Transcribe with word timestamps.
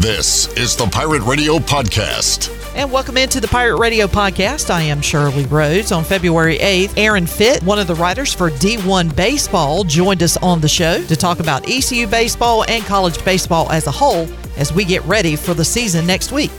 This 0.00 0.50
is 0.56 0.74
the 0.74 0.86
Pirate 0.86 1.20
Radio 1.24 1.58
Podcast. 1.58 2.48
And 2.74 2.90
welcome 2.90 3.18
into 3.18 3.38
the 3.38 3.46
Pirate 3.46 3.76
Radio 3.76 4.06
Podcast. 4.06 4.70
I 4.70 4.80
am 4.80 5.02
Shirley 5.02 5.44
Rhodes. 5.44 5.92
On 5.92 6.04
February 6.04 6.56
8th, 6.56 6.94
Aaron 6.96 7.26
Fitt, 7.26 7.62
one 7.64 7.78
of 7.78 7.86
the 7.86 7.94
writers 7.94 8.32
for 8.32 8.48
D1 8.48 9.14
Baseball, 9.14 9.84
joined 9.84 10.22
us 10.22 10.38
on 10.38 10.62
the 10.62 10.68
show 10.70 11.04
to 11.04 11.16
talk 11.16 11.38
about 11.38 11.68
ECU 11.68 12.06
baseball 12.06 12.64
and 12.64 12.82
college 12.84 13.22
baseball 13.26 13.70
as 13.70 13.88
a 13.88 13.90
whole 13.90 14.26
as 14.56 14.72
we 14.72 14.86
get 14.86 15.04
ready 15.04 15.36
for 15.36 15.52
the 15.52 15.66
season 15.66 16.06
next 16.06 16.32
week. 16.32 16.50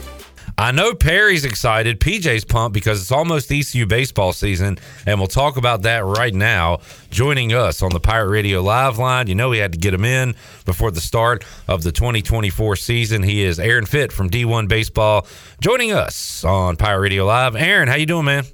I 0.62 0.70
know 0.70 0.94
Perry's 0.94 1.44
excited. 1.44 1.98
PJ's 1.98 2.44
pumped 2.44 2.72
because 2.72 3.00
it's 3.00 3.10
almost 3.10 3.50
ECU 3.50 3.84
baseball 3.84 4.32
season, 4.32 4.78
and 5.04 5.18
we'll 5.18 5.26
talk 5.26 5.56
about 5.56 5.82
that 5.82 6.04
right 6.04 6.32
now. 6.32 6.78
Joining 7.10 7.52
us 7.52 7.82
on 7.82 7.90
the 7.90 7.98
Pirate 7.98 8.28
Radio 8.28 8.62
Live 8.62 8.96
line, 8.96 9.26
you 9.26 9.34
know 9.34 9.48
we 9.48 9.58
had 9.58 9.72
to 9.72 9.78
get 9.78 9.92
him 9.92 10.04
in 10.04 10.36
before 10.64 10.92
the 10.92 11.00
start 11.00 11.44
of 11.66 11.82
the 11.82 11.90
2024 11.90 12.76
season. 12.76 13.24
He 13.24 13.42
is 13.42 13.58
Aaron 13.58 13.86
Fitt 13.86 14.12
from 14.12 14.30
D1 14.30 14.68
Baseball, 14.68 15.26
joining 15.60 15.90
us 15.90 16.44
on 16.44 16.76
Pirate 16.76 17.00
Radio 17.00 17.26
Live. 17.26 17.56
Aaron, 17.56 17.88
how 17.88 17.96
you 17.96 18.06
doing, 18.06 18.26
man? 18.26 18.44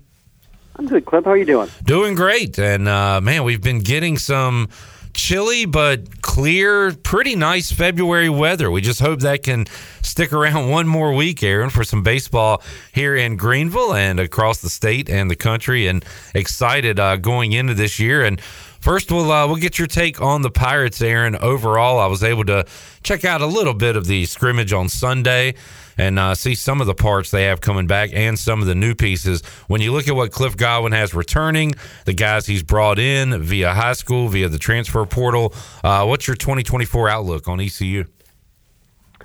I'm 0.77 0.87
good, 0.87 1.05
Clip. 1.05 1.27
How 1.27 1.33
are 1.33 1.37
you 1.37 1.45
doing? 1.45 1.69
Doing 1.85 2.15
great, 2.15 2.59
and 2.59 2.89
uh, 2.89 3.21
man, 3.21 3.45
we've 3.45 3.61
been 3.61 3.81
getting 3.81 4.17
some 4.17 4.71
chilly 5.19 5.67
but 5.67 6.23
clear, 6.23 6.95
pretty 6.95 7.35
nice 7.35 7.73
February 7.73 8.29
weather. 8.29 8.71
We 8.71 8.81
just 8.81 9.01
hope 9.01 9.21
that 9.21 9.43
can 9.43 9.67
stick 10.01 10.33
around 10.33 10.71
one 10.71 10.87
more 10.87 11.13
week, 11.13 11.43
Aaron, 11.43 11.71
for 11.71 11.83
some 11.83 12.03
baseball 12.05 12.63
here 12.93 13.17
in 13.17 13.37
Greenville 13.37 13.95
and 13.95 14.21
across 14.21 14.61
the 14.61 14.71
state 14.71 15.11
and 15.11 15.29
the 15.29 15.37
country. 15.37 15.89
And 15.89 16.05
excited 16.35 17.01
uh, 17.01 17.17
going 17.17 17.53
into 17.53 17.75
this 17.75 17.99
year. 17.99 18.25
And 18.25 18.41
First, 18.81 19.11
we'll 19.11 19.31
uh, 19.31 19.47
we'll 19.47 19.57
get 19.57 19.79
your 19.79 19.89
take 19.89 20.23
on 20.23 20.43
the 20.43 20.51
Pirates, 20.51 21.03
Aaron. 21.03 21.37
Overall, 21.37 21.99
I 21.99 22.07
was 22.07 22.23
able 22.23 22.45
to 22.45 22.65
check 23.03 23.25
out 23.25 23.41
a 23.41 23.47
little 23.47 23.75
bit 23.75 23.97
of 23.97 24.07
the 24.07 24.25
scrimmage 24.27 24.73
on 24.73 24.89
Sunday 24.89 25.55
and 25.99 26.19
uh, 26.19 26.35
see 26.35 26.55
some 26.55 26.81
of 26.81 26.87
the 26.87 26.95
parts 26.95 27.31
they 27.31 27.45
have 27.45 27.61
coming 27.61 27.87
back 27.87 28.11
and 28.13 28.39
some 28.39 28.61
of 28.61 28.67
the 28.67 28.75
new 28.75 28.95
pieces. 28.95 29.45
When 29.67 29.81
you 29.81 29.93
look 29.93 30.07
at 30.07 30.15
what 30.15 30.31
Cliff 30.31 30.57
Godwin 30.57 30.93
has 30.93 31.13
returning, 31.13 31.75
the 32.05 32.15
guys 32.15 32.47
he's 32.47 32.63
brought 32.63 33.01
in 33.01 33.43
via 33.43 33.75
high 33.75 33.95
school, 33.95 34.29
via 34.29 34.49
the 34.49 34.59
transfer 34.59 35.05
portal, 35.05 35.53
uh, 35.83 36.05
what's 36.07 36.29
your 36.29 36.37
2024 36.37 37.09
outlook 37.09 37.49
on 37.49 37.61
ECU? 37.61 38.05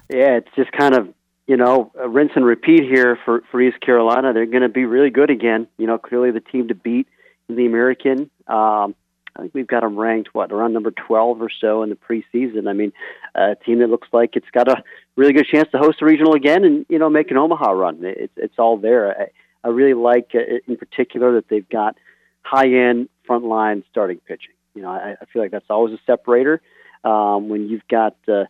Yeah, 0.10 0.38
it's 0.38 0.50
just 0.56 0.72
kind 0.72 0.96
of 0.96 1.14
you 1.48 1.58
know 1.58 1.92
rinse 2.08 2.32
and 2.36 2.46
repeat 2.46 2.84
here 2.84 3.18
for 3.24 3.44
for 3.52 3.62
East 3.62 3.80
Carolina. 3.82 4.34
They're 4.34 4.46
going 4.46 4.64
to 4.64 4.70
be 4.70 4.86
really 4.86 5.10
good 5.12 5.30
again. 5.30 5.68
You 5.78 5.88
know, 5.88 5.98
clearly 5.98 6.32
the 6.32 6.42
team 6.42 6.68
to 6.70 6.76
beat 6.76 7.08
in 7.50 7.56
the 7.56 7.66
American. 7.66 8.30
Um, 8.48 8.96
I 9.36 9.42
think 9.42 9.54
we've 9.54 9.68
got 9.68 9.82
them 9.82 9.98
ranked 9.98 10.34
what 10.34 10.52
around 10.52 10.74
number 10.74 10.92
12 10.92 11.42
or 11.42 11.50
so 11.50 11.82
in 11.82 11.90
the 11.90 11.96
preseason. 11.96 12.68
I 12.70 12.74
mean, 12.74 12.94
a 13.34 13.56
team 13.56 13.80
that 13.80 13.90
looks 13.90 14.08
like 14.12 14.36
it's 14.36 14.50
got 14.52 14.68
a 14.68 14.84
really 15.16 15.34
good 15.34 15.48
chance 15.48 15.70
to 15.72 15.80
host 15.80 16.02
a 16.02 16.06
regional 16.06 16.34
again 16.34 16.64
and 16.64 16.86
you 16.90 17.00
know 17.00 17.10
make 17.10 17.32
an 17.32 17.38
Omaha 17.38 17.72
run. 17.72 18.00
It's 18.02 18.34
it's 18.38 18.60
all 18.60 18.78
there. 18.78 19.20
I, 19.20 19.28
I 19.64 19.72
really 19.72 19.96
like 19.96 20.32
uh, 20.36 20.60
in 20.68 20.78
particular 20.78 21.34
that 21.36 21.50
they've 21.50 21.68
got 21.68 21.98
high 22.44 22.68
end 22.68 23.10
front 23.26 23.46
line 23.46 23.84
starting 23.90 24.20
pitching. 24.28 24.54
You 24.76 24.84
know, 24.84 24.90
I, 24.90 25.16
I 25.20 25.26
feel 25.32 25.42
like 25.42 25.52
that's 25.52 25.70
always 25.70 25.94
a 25.94 26.00
separator 26.06 26.62
um, 27.04 27.50
when 27.50 27.70
you've 27.70 27.88
got. 27.90 28.16
Uh, 28.28 28.46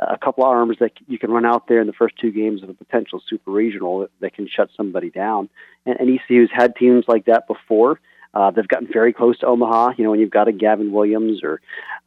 a 0.00 0.18
couple 0.18 0.42
of 0.42 0.50
arms 0.50 0.78
that 0.80 0.90
you 1.06 1.20
can 1.20 1.30
run 1.30 1.44
out 1.44 1.68
there 1.68 1.80
in 1.80 1.86
the 1.86 1.92
first 1.92 2.16
two 2.20 2.32
games 2.32 2.64
of 2.64 2.68
a 2.68 2.74
potential 2.74 3.22
super 3.28 3.52
regional 3.52 4.08
that 4.20 4.34
can 4.34 4.48
shut 4.48 4.68
somebody 4.76 5.08
down. 5.08 5.48
And, 5.86 5.96
and 6.00 6.10
ECU's 6.10 6.50
had 6.52 6.74
teams 6.74 7.04
like 7.06 7.26
that 7.26 7.46
before. 7.46 8.00
Uh, 8.34 8.50
they've 8.50 8.68
gotten 8.68 8.88
very 8.92 9.12
close 9.12 9.38
to 9.38 9.46
Omaha. 9.46 9.92
You 9.96 10.04
know, 10.04 10.10
when 10.10 10.20
you've 10.20 10.30
got 10.30 10.48
a 10.48 10.52
Gavin 10.52 10.92
Williams 10.92 11.40
or, 11.42 11.60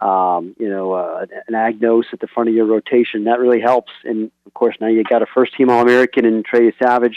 um, 0.06 0.56
you 0.60 0.70
know, 0.70 0.92
uh, 0.94 1.26
an 1.48 1.54
Agnos 1.54 2.04
at 2.12 2.20
the 2.20 2.28
front 2.28 2.50
of 2.50 2.56
your 2.56 2.66
rotation, 2.66 3.24
that 3.24 3.40
really 3.40 3.62
helps. 3.62 3.92
And 4.04 4.30
of 4.46 4.54
course, 4.54 4.76
now 4.82 4.88
you've 4.88 5.08
got 5.08 5.22
a 5.22 5.28
first 5.34 5.56
team 5.56 5.70
All 5.70 5.82
American 5.82 6.26
in 6.26 6.44
Trey 6.44 6.72
Yesavage, 6.72 7.16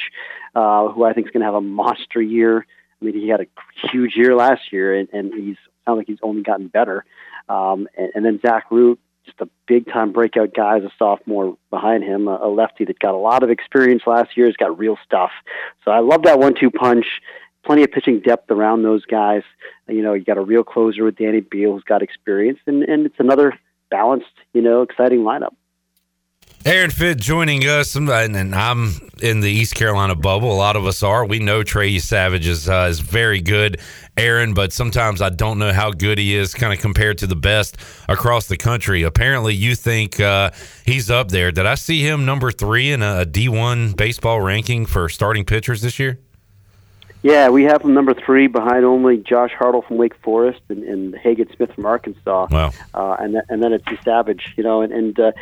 uh, 0.55 0.89
who 0.93 1.05
I 1.05 1.13
think 1.13 1.27
is 1.27 1.33
going 1.33 1.41
to 1.41 1.47
have 1.47 1.55
a 1.55 1.61
monster 1.61 2.23
year. 2.23 2.65
I 3.01 3.05
mean, 3.05 3.15
he 3.15 3.29
had 3.29 3.41
a 3.41 3.47
huge 3.91 4.13
year 4.15 4.37
last 4.37 4.73
year, 4.73 4.95
and, 4.95 5.09
and 5.13 5.35
he's 5.35 5.57
sounds 5.85 5.99
like 5.99 6.07
he's 6.07 6.19
only 6.23 6.43
gotten 6.43 6.69
better. 6.69 7.05
Um, 7.49 7.89
and, 7.97 8.11
and 8.15 8.25
then 8.25 8.41
Zach 8.45 8.71
Root, 8.71 9.01
just 9.25 9.41
a 9.41 9.49
big 9.67 9.87
time 9.93 10.13
breakout 10.13 10.55
guy 10.55 10.79
as 10.79 10.85
a 10.85 10.91
sophomore 10.99 11.57
behind 11.71 12.05
him, 12.05 12.29
a, 12.29 12.49
lefty 12.49 12.85
that 12.85 12.99
got 12.99 13.15
a 13.15 13.19
lot 13.19 13.43
of 13.43 13.51
experience 13.51 14.03
last 14.07 14.37
year, 14.37 14.47
has 14.47 14.57
got 14.57 14.79
real 14.79 14.99
stuff. 15.05 15.31
So 15.85 15.91
I 15.91 16.01
love 16.01 16.23
that 16.23 16.39
one 16.39 16.55
two 16.55 16.71
punch 16.71 17.07
plenty 17.65 17.83
of 17.83 17.91
pitching 17.91 18.21
depth 18.21 18.51
around 18.51 18.83
those 18.83 19.05
guys. 19.05 19.43
You 19.89 20.03
know, 20.03 20.15
you 20.15 20.25
got 20.25 20.39
a 20.39 20.43
real 20.43 20.65
closer 20.65 21.05
with 21.05 21.17
Danny 21.17 21.41
Beal 21.41 21.73
who's 21.73 21.85
got 21.85 22.03
experience, 22.03 22.59
and, 22.67 22.83
and 22.83 23.07
it's 23.07 23.19
another 23.19 23.59
balanced, 23.91 24.33
you 24.53 24.63
know, 24.63 24.83
exciting 24.83 25.21
lineup. 25.21 25.55
Aaron 26.67 26.91
Fitt 26.91 27.19
joining 27.19 27.63
us, 27.63 27.97
and 27.97 28.11
I'm 28.11 29.11
in 29.23 29.41
the 29.41 29.51
East 29.51 29.75
Carolina 29.75 30.15
bubble. 30.15 30.53
A 30.53 30.55
lot 30.55 30.77
of 30.77 30.85
us 30.85 31.03
are. 31.03 31.25
We 31.25 31.39
know 31.39 31.63
Trey 31.63 31.91
Yesavage 31.91 32.45
is 32.45 32.69
uh, 32.69 32.87
is 32.91 33.01
very 33.01 33.41
good, 33.41 33.81
Aaron, 34.19 34.53
but 34.53 34.71
sometimes 34.71 35.23
I 35.23 35.31
don't 35.31 35.59
know 35.59 35.73
how 35.73 35.91
good 35.91 36.19
he 36.19 36.37
is, 36.37 36.53
kind 36.53 36.75
of 36.75 36.79
compared 36.79 37.17
to 37.19 37.27
the 37.27 37.35
best 37.35 37.79
across 38.09 38.47
the 38.47 38.59
country. 38.59 39.05
Apparently, 39.05 39.55
you 39.55 39.75
think 39.75 40.21
uh, 40.21 40.51
he's 40.85 41.11
up 41.11 41.29
there. 41.29 41.51
Did 41.51 41.65
I 41.65 41.77
see 41.77 42.03
him 42.03 42.27
number 42.27 42.53
three 42.53 42.93
in 42.93 43.03
a 43.03 43.25
D1 43.25 43.97
baseball 43.97 44.43
ranking 44.43 44.85
for 44.85 45.09
starting 45.09 45.47
pitchers 45.47 45.81
this 45.81 45.99
year? 45.99 46.19
Yeah, 47.23 47.51
we 47.51 47.65
have 47.65 47.83
him 47.83 47.93
number 47.93 48.15
three 48.15 48.47
behind 48.47 48.85
only 48.85 49.19
Josh 49.19 49.53
Hartle 49.53 49.87
from 49.87 49.99
Wake 49.99 50.15
Forest 50.23 50.61
and, 50.69 50.83
and 50.85 51.15
Hagen 51.15 51.49
Smith 51.55 51.73
from 51.75 51.85
Arkansas. 51.85 52.47
Wow. 52.51 52.73
Uh, 52.95 53.17
and 53.19 53.33
th- 53.35 53.45
and 53.49 53.63
then 53.63 53.73
it's 53.75 53.85
Yesavage, 53.85 54.57
you 54.57 54.63
know, 54.63 54.81
and, 54.81 54.93
and 54.93 55.21
uh, 55.21 55.33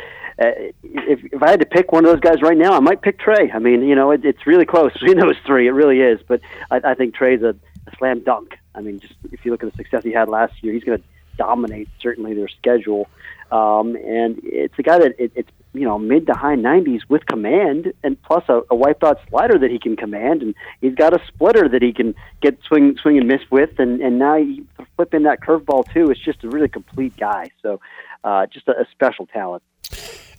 uh, 0.41 0.51
if 0.83 1.23
if 1.31 1.41
I 1.41 1.49
had 1.51 1.61
to 1.61 1.65
pick 1.65 1.91
one 1.91 2.05
of 2.05 2.11
those 2.11 2.19
guys 2.19 2.41
right 2.41 2.57
now, 2.57 2.73
I 2.73 2.79
might 2.79 3.01
pick 3.01 3.17
Trey. 3.19 3.49
I 3.51 3.59
mean, 3.59 3.81
you 3.83 3.95
know, 3.95 4.11
it, 4.11 4.25
it's 4.25 4.45
really 4.45 4.65
close 4.65 4.91
between 4.99 5.19
those 5.19 5.37
three. 5.45 5.67
It 5.67 5.71
really 5.71 6.01
is. 6.01 6.19
But 6.27 6.41
I, 6.69 6.81
I 6.83 6.93
think 6.95 7.15
Trey's 7.15 7.43
a, 7.43 7.55
a 7.87 7.95
slam 7.97 8.21
dunk. 8.21 8.57
I 8.75 8.81
mean, 8.81 8.99
just 8.99 9.13
if 9.31 9.45
you 9.45 9.51
look 9.51 9.63
at 9.63 9.71
the 9.71 9.77
success 9.77 10.03
he 10.03 10.11
had 10.11 10.27
last 10.27 10.61
year, 10.61 10.73
he's 10.73 10.83
going 10.83 10.99
to 10.99 11.03
dominate 11.37 11.87
certainly 12.01 12.33
their 12.33 12.49
schedule. 12.49 13.07
Um, 13.51 13.95
and 13.95 14.39
it's 14.43 14.77
a 14.77 14.83
guy 14.83 14.99
that 14.99 15.15
it, 15.17 15.31
it's 15.33 15.49
you 15.73 15.85
know 15.85 15.99
mid 15.99 16.27
to 16.27 16.33
high 16.33 16.55
90s 16.55 17.01
with 17.09 17.25
command, 17.25 17.93
and 18.03 18.21
plus 18.23 18.43
a, 18.49 18.61
a 18.69 18.75
wiped 18.75 19.03
out 19.03 19.19
slider 19.29 19.57
that 19.59 19.71
he 19.71 19.79
can 19.79 19.95
command, 19.95 20.41
and 20.41 20.55
he's 20.81 20.95
got 20.95 21.13
a 21.13 21.21
splitter 21.27 21.69
that 21.69 21.81
he 21.81 21.93
can 21.93 22.15
get 22.41 22.57
swing 22.67 22.97
swing 23.01 23.17
and 23.17 23.27
miss 23.27 23.41
with, 23.51 23.79
and 23.79 24.01
and 24.01 24.19
now 24.19 24.35
you 24.35 24.65
flip 24.95 25.13
in 25.13 25.23
that 25.23 25.41
curveball 25.41 25.91
too. 25.93 26.09
It's 26.09 26.23
just 26.23 26.43
a 26.43 26.49
really 26.49 26.69
complete 26.69 27.15
guy. 27.17 27.51
So 27.61 27.79
uh, 28.23 28.47
just 28.47 28.67
a, 28.67 28.71
a 28.71 28.85
special 28.91 29.25
talent. 29.27 29.63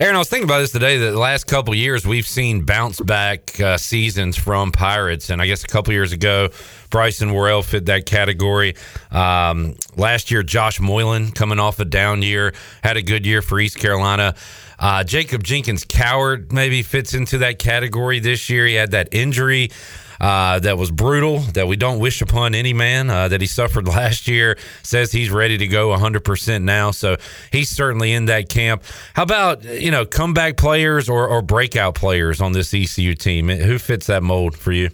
Aaron, 0.00 0.16
I 0.16 0.19
was 0.19 0.31
thinking 0.31 0.49
about 0.49 0.61
this 0.61 0.72
today. 0.72 0.97
That 0.97 1.11
the 1.11 1.19
last 1.19 1.47
couple 1.47 1.75
years 1.75 2.06
we've 2.06 2.27
seen 2.27 2.65
bounce 2.65 2.99
back 3.03 3.61
uh, 3.61 3.77
seasons 3.77 4.34
from 4.34 4.72
Pirates, 4.72 5.28
and 5.28 5.43
I 5.43 5.47
guess 5.47 5.62
a 5.62 5.66
couple 5.66 5.93
years 5.93 6.12
ago, 6.12 6.49
Bryson 6.88 7.34
Worrell 7.34 7.62
fit 7.62 7.84
that 7.84 8.06
category. 8.06 8.77
Um, 9.11 9.77
last 9.97 10.31
year, 10.31 10.43
Josh 10.43 10.81
Moylan 10.81 11.33
coming 11.33 11.59
off 11.59 11.81
a 11.81 11.84
down 11.84 12.22
year 12.22 12.55
had 12.83 12.97
a 12.97 13.03
good 13.03 13.27
year 13.27 13.43
for 13.43 13.61
East 13.61 13.77
Carolina. 13.77 14.34
Uh, 14.78 15.05
Jacob 15.05 15.44
Jenkins 15.44 15.84
Cowart 15.84 16.50
maybe 16.50 16.82
fits 16.82 17.12
into 17.12 17.37
that 17.38 17.59
category 17.59 18.21
this 18.21 18.49
year. 18.49 18.67
He 18.67 18.75
had 18.77 18.93
that 18.93 19.11
injury 19.12 19.71
uh, 20.20 20.58
that 20.60 20.76
was 20.76 20.91
brutal, 20.91 21.38
that 21.54 21.66
we 21.66 21.76
don't 21.76 21.98
wish 21.98 22.20
upon 22.20 22.54
any 22.54 22.72
man, 22.72 23.08
uh, 23.08 23.28
that 23.28 23.41
he 23.41 23.47
suffered 23.47 23.88
last 23.88 24.28
year. 24.28 24.58
Says 24.82 25.12
he's 25.12 25.31
ready 25.31 25.56
to 25.58 25.66
go 25.66 25.88
100% 25.88 26.62
now. 26.62 26.91
So 26.91 27.16
he's 27.50 27.70
certainly 27.70 28.12
in 28.12 28.26
that 28.26 28.48
camp. 28.48 28.82
How 29.14 29.22
about, 29.22 29.64
you 29.64 29.91
know, 29.91 30.04
comeback 30.04 30.56
players 30.56 31.08
or, 31.08 31.26
or 31.26 31.42
breakout 31.42 31.94
players 31.94 32.41
on 32.41 32.53
this 32.53 32.75
ECU 32.75 33.14
team? 33.14 33.48
Who 33.48 33.78
fits 33.78 34.06
that 34.06 34.22
mold 34.22 34.56
for 34.56 34.72
you? 34.72 34.91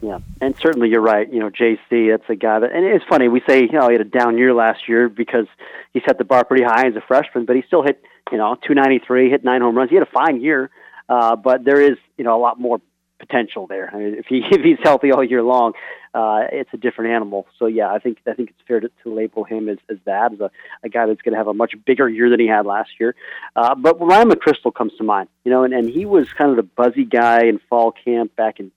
Yeah, 0.00 0.18
and 0.40 0.54
certainly 0.60 0.88
you're 0.88 1.00
right. 1.00 1.32
You 1.32 1.38
know, 1.38 1.48
JC, 1.48 2.10
that's 2.10 2.28
a 2.28 2.34
guy 2.34 2.58
that, 2.58 2.72
and 2.72 2.84
it's 2.84 3.04
funny 3.08 3.28
we 3.28 3.40
say, 3.48 3.60
you 3.60 3.72
know, 3.72 3.86
he 3.86 3.92
had 3.92 4.00
a 4.00 4.04
down 4.04 4.36
year 4.36 4.52
last 4.52 4.88
year 4.88 5.08
because 5.08 5.46
he 5.94 6.00
set 6.04 6.18
the 6.18 6.24
bar 6.24 6.44
pretty 6.44 6.64
high 6.64 6.88
as 6.88 6.96
a 6.96 7.00
freshman, 7.00 7.44
but 7.44 7.54
he 7.54 7.62
still 7.62 7.84
hit, 7.84 8.02
you 8.32 8.36
know, 8.36 8.56
293, 8.66 9.30
hit 9.30 9.44
nine 9.44 9.60
home 9.60 9.76
runs. 9.76 9.90
He 9.90 9.96
had 9.96 10.02
a 10.02 10.10
fine 10.10 10.40
year, 10.40 10.70
uh, 11.08 11.36
but 11.36 11.64
there 11.64 11.80
is, 11.80 11.98
you 12.16 12.24
know, 12.24 12.36
a 12.36 12.42
lot 12.42 12.58
more 12.58 12.80
potential 13.22 13.66
there. 13.68 13.88
I 13.94 13.98
mean, 13.98 14.14
if 14.14 14.26
he 14.26 14.42
if 14.50 14.62
he's 14.62 14.78
healthy 14.82 15.12
all 15.12 15.22
year 15.22 15.42
long, 15.42 15.72
uh, 16.14 16.42
it's 16.50 16.70
a 16.72 16.76
different 16.76 17.12
animal. 17.12 17.46
So 17.58 17.66
yeah, 17.66 17.90
I 17.90 17.98
think 17.98 18.18
I 18.26 18.34
think 18.34 18.50
it's 18.50 18.66
fair 18.66 18.80
to, 18.80 18.90
to 19.02 19.14
label 19.14 19.44
him 19.44 19.68
as, 19.68 19.78
as 19.88 19.98
that 20.04 20.32
as 20.32 20.40
a, 20.40 20.50
a 20.82 20.88
guy 20.88 21.06
that's 21.06 21.22
going 21.22 21.32
to 21.32 21.38
have 21.38 21.48
a 21.48 21.54
much 21.54 21.74
bigger 21.86 22.08
year 22.08 22.28
than 22.28 22.40
he 22.40 22.46
had 22.46 22.66
last 22.66 22.90
year. 22.98 23.14
Uh, 23.54 23.74
but 23.74 24.00
Ryan 24.00 24.30
McChrystal 24.30 24.74
comes 24.74 24.92
to 24.98 25.04
mind, 25.04 25.28
you 25.44 25.50
know, 25.50 25.64
and, 25.64 25.72
and 25.72 25.88
he 25.88 26.04
was 26.04 26.32
kind 26.32 26.50
of 26.50 26.56
the 26.56 26.62
buzzy 26.62 27.04
guy 27.04 27.44
in 27.44 27.60
fall 27.70 27.92
camp 27.92 28.34
back 28.36 28.60
in 28.60 28.72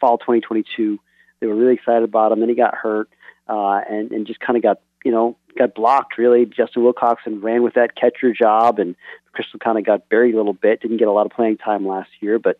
fall 0.00 0.18
2022. 0.18 0.98
They 1.40 1.46
were 1.46 1.54
really 1.54 1.74
excited 1.74 2.02
about 2.02 2.32
him. 2.32 2.40
Then 2.40 2.48
he 2.48 2.54
got 2.54 2.74
hurt 2.74 3.10
uh, 3.48 3.80
and 3.88 4.12
and 4.12 4.26
just 4.26 4.40
kind 4.40 4.56
of 4.56 4.62
got 4.62 4.80
you 5.04 5.12
know 5.12 5.36
got 5.58 5.74
blocked 5.74 6.16
really. 6.18 6.46
Justin 6.46 6.82
Wilcoxon 6.82 7.42
ran 7.42 7.62
with 7.62 7.74
that 7.74 7.96
catcher 7.96 8.32
job, 8.32 8.78
and 8.78 8.96
Crystal 9.32 9.58
kind 9.58 9.78
of 9.78 9.84
got 9.84 10.08
buried 10.08 10.34
a 10.34 10.36
little 10.36 10.52
bit. 10.52 10.80
Didn't 10.80 10.98
get 10.98 11.08
a 11.08 11.12
lot 11.12 11.26
of 11.26 11.32
playing 11.32 11.58
time 11.58 11.86
last 11.86 12.10
year, 12.20 12.38
but 12.38 12.56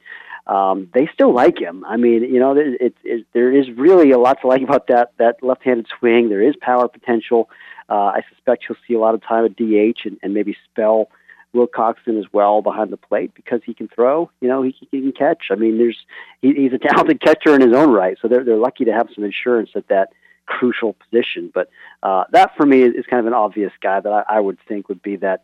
um, 0.51 0.91
they 0.93 1.09
still 1.15 1.33
like 1.33 1.59
him. 1.59 1.85
I 1.85 1.97
mean, 1.97 2.25
you 2.25 2.41
know, 2.41 2.57
it, 2.57 2.81
it, 2.81 2.95
it, 3.05 3.27
there 3.33 3.53
is 3.55 3.71
really 3.77 4.11
a 4.11 4.19
lot 4.19 4.41
to 4.41 4.49
like 4.49 4.63
about 4.63 4.89
that 4.89 5.13
that 5.19 5.43
left-handed 5.43 5.87
swing. 5.99 6.29
There 6.29 6.43
is 6.43 6.57
power 6.61 6.89
potential. 6.89 7.49
Uh, 7.89 7.95
I 8.17 8.23
suspect 8.35 8.65
he'll 8.67 8.77
see 8.87 8.95
a 8.95 8.99
lot 8.99 9.15
of 9.15 9.23
time 9.23 9.45
at 9.45 9.55
DH 9.57 10.05
and, 10.05 10.19
and 10.23 10.35
maybe 10.35 10.57
spell 10.71 11.09
Wilcoxon 11.55 12.19
as 12.19 12.27
well 12.33 12.63
behind 12.63 12.91
the 12.91 12.97
plate 12.97 13.33
because 13.35 13.61
he 13.65 13.75
can 13.75 13.87
throw. 13.87 14.29
You 14.41 14.49
know, 14.49 14.63
he, 14.63 14.75
he 14.91 15.01
can 15.01 15.13
catch. 15.13 15.45
I 15.53 15.55
mean, 15.55 15.79
there's 15.79 15.99
he, 16.43 16.53
he's 16.55 16.73
a 16.73 16.79
talented 16.79 17.21
catcher 17.21 17.55
in 17.55 17.61
his 17.61 17.73
own 17.73 17.93
right, 17.93 18.19
so 18.21 18.27
they're 18.27 18.43
they're 18.43 18.57
lucky 18.57 18.85
to 18.87 18.93
have 18.93 19.09
some 19.15 19.23
insurance 19.23 19.71
at 19.77 19.87
that 19.87 20.09
crucial 20.47 20.95
position. 20.95 21.53
But 21.55 21.71
uh, 22.03 22.25
that 22.33 22.57
for 22.57 22.67
me 22.67 22.83
is, 22.83 22.95
is 22.97 23.07
kind 23.07 23.21
of 23.21 23.27
an 23.27 23.35
obvious 23.35 23.73
guy 23.81 24.01
that 24.01 24.13
I, 24.13 24.25
I 24.29 24.41
would 24.41 24.59
think 24.67 24.89
would 24.89 25.03
be 25.03 25.15
that 25.17 25.43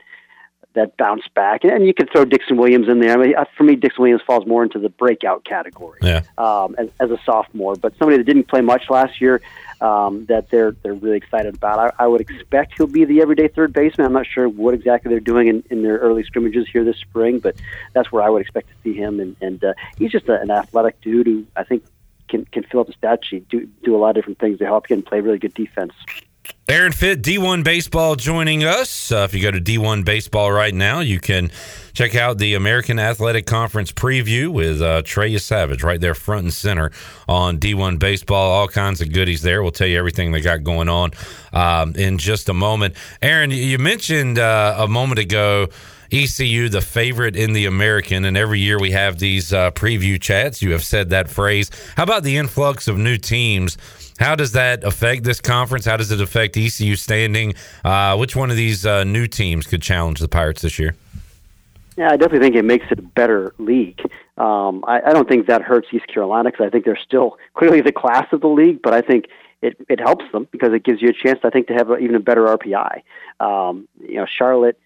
that 0.76 0.96
bounce 0.96 1.26
back. 1.34 1.64
And 1.64 1.86
you 1.86 1.92
could 1.92 2.10
throw 2.12 2.24
Dixon 2.24 2.56
Williams 2.56 2.88
in 2.88 3.00
there. 3.00 3.12
I 3.12 3.16
mean, 3.16 3.34
for 3.56 3.64
me, 3.64 3.74
Dixon 3.74 4.02
Williams 4.02 4.22
falls 4.26 4.46
more 4.46 4.62
into 4.62 4.78
the 4.78 4.88
breakout 4.88 5.44
category 5.44 5.98
yeah. 6.02 6.22
um, 6.38 6.76
as, 6.78 6.88
as 7.00 7.10
a 7.10 7.18
sophomore. 7.24 7.74
But 7.74 7.96
somebody 7.98 8.18
that 8.18 8.24
didn't 8.24 8.44
play 8.44 8.60
much 8.60 8.88
last 8.88 9.20
year 9.20 9.42
um, 9.80 10.26
that 10.26 10.50
they're 10.50 10.72
they're 10.82 10.94
really 10.94 11.16
excited 11.16 11.54
about. 11.54 11.78
I, 11.78 12.04
I 12.04 12.06
would 12.06 12.20
expect 12.20 12.74
he'll 12.76 12.86
be 12.86 13.04
the 13.04 13.20
everyday 13.20 13.48
third 13.48 13.72
baseman. 13.72 14.06
I'm 14.06 14.12
not 14.12 14.26
sure 14.26 14.48
what 14.48 14.74
exactly 14.74 15.10
they're 15.10 15.20
doing 15.20 15.48
in, 15.48 15.64
in 15.70 15.82
their 15.82 15.98
early 15.98 16.22
scrimmages 16.22 16.66
here 16.72 16.84
this 16.84 16.98
spring, 16.98 17.40
but 17.40 17.56
that's 17.92 18.12
where 18.12 18.22
I 18.22 18.30
would 18.30 18.42
expect 18.42 18.68
to 18.68 18.74
see 18.82 18.96
him. 18.96 19.20
And, 19.20 19.36
and 19.40 19.62
uh, 19.64 19.74
he's 19.98 20.12
just 20.12 20.28
a, 20.28 20.40
an 20.40 20.50
athletic 20.50 21.00
dude 21.00 21.26
who 21.26 21.46
I 21.56 21.64
think 21.64 21.84
can 22.28 22.44
can 22.46 22.64
fill 22.64 22.80
up 22.80 22.86
the 22.86 22.92
stat 22.92 23.24
sheet, 23.24 23.48
do 23.48 23.66
do 23.82 23.96
a 23.96 23.98
lot 23.98 24.10
of 24.10 24.14
different 24.16 24.38
things 24.38 24.58
to 24.58 24.66
help 24.66 24.90
you 24.90 24.94
and 24.94 25.04
play 25.04 25.20
really 25.20 25.38
good 25.38 25.54
defense. 25.54 25.92
Aaron 26.68 26.90
Fitt, 26.90 27.22
D1 27.22 27.62
Baseball, 27.62 28.16
joining 28.16 28.64
us. 28.64 29.12
Uh, 29.12 29.18
if 29.18 29.34
you 29.34 29.40
go 29.40 29.52
to 29.52 29.60
D1 29.60 30.04
Baseball 30.04 30.50
right 30.50 30.74
now, 30.74 30.98
you 30.98 31.20
can 31.20 31.52
check 31.92 32.16
out 32.16 32.38
the 32.38 32.54
American 32.54 32.98
Athletic 32.98 33.46
Conference 33.46 33.92
preview 33.92 34.48
with 34.48 34.82
uh, 34.82 35.02
Trey 35.02 35.30
Yesavage 35.30 35.84
right 35.84 36.00
there, 36.00 36.14
front 36.14 36.42
and 36.42 36.52
center 36.52 36.90
on 37.28 37.58
D1 37.58 38.00
Baseball. 38.00 38.50
All 38.50 38.66
kinds 38.66 39.00
of 39.00 39.12
goodies 39.12 39.42
there. 39.42 39.62
We'll 39.62 39.70
tell 39.70 39.86
you 39.86 39.96
everything 39.96 40.32
they 40.32 40.40
got 40.40 40.64
going 40.64 40.88
on 40.88 41.12
um, 41.52 41.94
in 41.94 42.18
just 42.18 42.48
a 42.48 42.54
moment. 42.54 42.96
Aaron, 43.22 43.52
you 43.52 43.78
mentioned 43.78 44.40
uh, 44.40 44.74
a 44.76 44.88
moment 44.88 45.20
ago. 45.20 45.68
ECU, 46.12 46.68
the 46.68 46.80
favorite 46.80 47.36
in 47.36 47.52
the 47.52 47.66
American, 47.66 48.24
and 48.24 48.36
every 48.36 48.60
year 48.60 48.78
we 48.78 48.90
have 48.92 49.18
these 49.18 49.52
uh, 49.52 49.70
preview 49.72 50.20
chats. 50.20 50.62
You 50.62 50.72
have 50.72 50.84
said 50.84 51.10
that 51.10 51.28
phrase. 51.28 51.70
How 51.96 52.02
about 52.02 52.22
the 52.22 52.36
influx 52.36 52.88
of 52.88 52.98
new 52.98 53.16
teams? 53.16 53.76
How 54.18 54.34
does 54.34 54.52
that 54.52 54.84
affect 54.84 55.24
this 55.24 55.40
conference? 55.40 55.84
How 55.84 55.96
does 55.96 56.10
it 56.10 56.20
affect 56.20 56.56
ECU 56.56 56.96
standing? 56.96 57.54
Uh, 57.84 58.16
which 58.16 58.34
one 58.34 58.50
of 58.50 58.56
these 58.56 58.86
uh, 58.86 59.04
new 59.04 59.26
teams 59.26 59.66
could 59.66 59.82
challenge 59.82 60.20
the 60.20 60.28
Pirates 60.28 60.62
this 60.62 60.78
year? 60.78 60.94
Yeah, 61.96 62.10
I 62.10 62.16
definitely 62.16 62.46
think 62.46 62.56
it 62.56 62.64
makes 62.64 62.86
it 62.90 62.98
a 62.98 63.02
better 63.02 63.54
league. 63.58 64.00
Um, 64.38 64.84
I, 64.86 65.00
I 65.06 65.12
don't 65.12 65.28
think 65.28 65.46
that 65.46 65.62
hurts 65.62 65.88
East 65.92 66.06
Carolina 66.08 66.50
because 66.50 66.66
I 66.66 66.70
think 66.70 66.84
they're 66.84 66.98
still 67.02 67.38
clearly 67.54 67.80
the 67.80 67.92
class 67.92 68.26
of 68.32 68.42
the 68.42 68.48
league, 68.48 68.80
but 68.82 68.92
I 68.92 69.00
think 69.00 69.26
it, 69.62 69.76
it 69.88 69.98
helps 69.98 70.24
them 70.32 70.46
because 70.50 70.72
it 70.74 70.84
gives 70.84 71.00
you 71.00 71.08
a 71.08 71.12
chance, 71.12 71.40
I 71.42 71.50
think, 71.50 71.68
to 71.68 71.74
have 71.74 71.90
a, 71.90 71.96
even 71.96 72.14
a 72.14 72.20
better 72.20 72.44
RPI. 72.44 73.02
Um, 73.40 73.88
you 74.00 74.16
know, 74.16 74.26
Charlotte, 74.26 74.78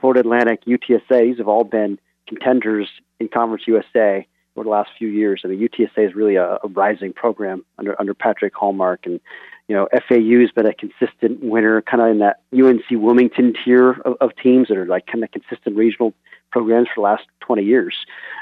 Florida 0.00 0.20
Atlantic, 0.20 0.64
UTSA, 0.64 1.22
these 1.22 1.38
have 1.38 1.48
all 1.48 1.64
been 1.64 1.98
contenders 2.26 2.88
in 3.18 3.28
Conference 3.28 3.64
USA 3.66 4.26
over 4.56 4.64
the 4.64 4.70
last 4.70 4.90
few 4.98 5.08
years. 5.08 5.42
I 5.44 5.48
mean, 5.48 5.60
UTSA 5.60 6.08
is 6.08 6.14
really 6.14 6.36
a, 6.36 6.58
a 6.62 6.68
rising 6.68 7.12
program 7.12 7.64
under 7.78 7.98
under 8.00 8.14
Patrick 8.14 8.54
Hallmark, 8.54 9.06
and 9.06 9.20
you 9.68 9.76
know, 9.76 9.88
FAU 10.08 10.40
has 10.40 10.50
been 10.50 10.66
a 10.66 10.74
consistent 10.74 11.44
winner, 11.44 11.80
kind 11.82 12.02
of 12.02 12.08
in 12.08 12.18
that 12.18 12.40
UNC 12.52 12.84
Wilmington 12.90 13.54
tier 13.64 13.90
of, 13.90 14.16
of 14.20 14.30
teams 14.34 14.66
that 14.68 14.76
are 14.76 14.86
like 14.86 15.06
kind 15.06 15.22
of 15.22 15.30
consistent 15.30 15.76
regional 15.76 16.12
programs 16.50 16.88
for 16.88 16.96
the 16.96 17.02
last 17.02 17.22
20 17.40 17.62
years. 17.62 17.94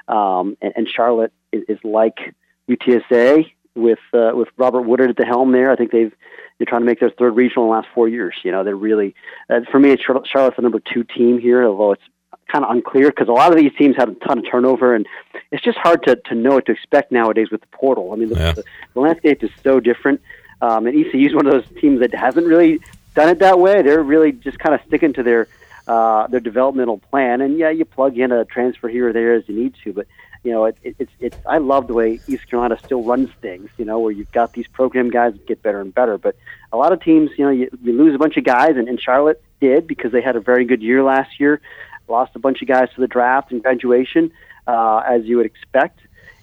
Um, 0.08 0.56
and, 0.62 0.72
and 0.74 0.88
Charlotte 0.88 1.32
is, 1.52 1.64
is 1.68 1.78
like 1.84 2.34
UTSA 2.66 3.52
with 3.74 3.98
uh, 4.12 4.32
with 4.34 4.48
Robert 4.56 4.82
Woodard 4.82 5.10
at 5.10 5.16
the 5.16 5.24
helm 5.24 5.52
there. 5.52 5.70
I 5.70 5.76
think 5.76 5.90
they've 5.90 6.12
they're 6.58 6.66
trying 6.66 6.82
to 6.82 6.86
make 6.86 7.00
their 7.00 7.10
third 7.10 7.36
regional 7.36 7.64
in 7.64 7.70
the 7.70 7.76
last 7.76 7.88
four 7.94 8.08
years. 8.08 8.34
You 8.42 8.52
know, 8.52 8.64
they're 8.64 8.76
really 8.76 9.14
uh, 9.48 9.60
for 9.70 9.78
me, 9.78 9.90
it's 9.90 10.02
Charlotte's 10.02 10.56
the 10.56 10.62
number 10.62 10.80
two 10.80 11.04
team 11.04 11.38
here, 11.38 11.64
although 11.64 11.92
it's 11.92 12.02
kind 12.50 12.64
of 12.64 12.70
unclear 12.70 13.10
because 13.10 13.28
a 13.28 13.32
lot 13.32 13.52
of 13.52 13.58
these 13.58 13.72
teams 13.78 13.96
have 13.96 14.08
a 14.08 14.14
ton 14.14 14.38
of 14.38 14.50
turnover, 14.50 14.94
and 14.94 15.06
it's 15.52 15.62
just 15.62 15.78
hard 15.78 16.02
to, 16.04 16.16
to 16.16 16.34
know 16.34 16.54
what 16.54 16.66
to 16.66 16.72
expect 16.72 17.12
nowadays 17.12 17.50
with 17.50 17.60
the 17.60 17.66
portal. 17.68 18.12
I 18.12 18.16
mean, 18.16 18.30
the, 18.30 18.36
yeah. 18.36 18.52
the, 18.52 18.64
the 18.94 19.00
landscape 19.00 19.42
is 19.42 19.50
so 19.62 19.80
different. 19.80 20.20
Um, 20.60 20.86
and 20.86 20.98
ECU 20.98 21.28
is 21.28 21.34
one 21.34 21.46
of 21.46 21.52
those 21.52 21.80
teams 21.80 22.00
that 22.00 22.12
hasn't 22.12 22.46
really 22.46 22.80
done 23.14 23.28
it 23.28 23.38
that 23.38 23.60
way. 23.60 23.82
They're 23.82 24.02
really 24.02 24.32
just 24.32 24.58
kind 24.58 24.74
of 24.74 24.80
sticking 24.86 25.12
to 25.14 25.22
their 25.22 25.46
uh, 25.86 26.26
their 26.26 26.40
developmental 26.40 26.98
plan. 26.98 27.40
And 27.40 27.58
yeah, 27.58 27.70
you 27.70 27.84
plug 27.84 28.18
in 28.18 28.30
a 28.30 28.44
transfer 28.44 28.88
here 28.88 29.08
or 29.08 29.12
there 29.12 29.34
as 29.34 29.48
you 29.48 29.54
need 29.54 29.74
to, 29.84 29.92
but 29.92 30.06
you 30.44 30.52
know, 30.52 30.66
it, 30.66 30.76
it, 30.82 30.96
it's 30.98 31.12
it's. 31.20 31.36
I 31.46 31.58
love 31.58 31.86
the 31.86 31.94
way 31.94 32.20
East 32.26 32.48
Carolina 32.48 32.78
still 32.84 33.02
runs 33.02 33.30
things. 33.40 33.68
You 33.76 33.84
know, 33.84 33.98
where 33.98 34.12
you've 34.12 34.32
got 34.32 34.52
these 34.52 34.66
program 34.66 35.10
guys 35.10 35.32
that 35.32 35.46
get 35.46 35.62
better 35.62 35.80
and 35.80 35.94
better. 35.94 36.18
But 36.18 36.36
a 36.72 36.76
lot 36.76 36.92
of 36.92 37.02
teams, 37.02 37.30
you 37.36 37.44
know, 37.44 37.50
you, 37.50 37.68
you 37.82 37.92
lose 37.92 38.14
a 38.14 38.18
bunch 38.18 38.36
of 38.36 38.44
guys, 38.44 38.76
and, 38.76 38.88
and 38.88 39.00
Charlotte 39.00 39.42
did 39.60 39.86
because 39.86 40.12
they 40.12 40.22
had 40.22 40.36
a 40.36 40.40
very 40.40 40.64
good 40.64 40.82
year 40.82 41.02
last 41.02 41.40
year 41.40 41.60
lost 42.08 42.34
a 42.34 42.38
bunch 42.38 42.62
of 42.62 42.68
guys 42.68 42.88
to 42.94 43.00
the 43.00 43.06
draft 43.06 43.52
and 43.52 43.62
graduation, 43.62 44.32
uh, 44.66 44.98
as 44.98 45.24
you 45.24 45.36
would 45.36 45.46
expect. 45.46 46.00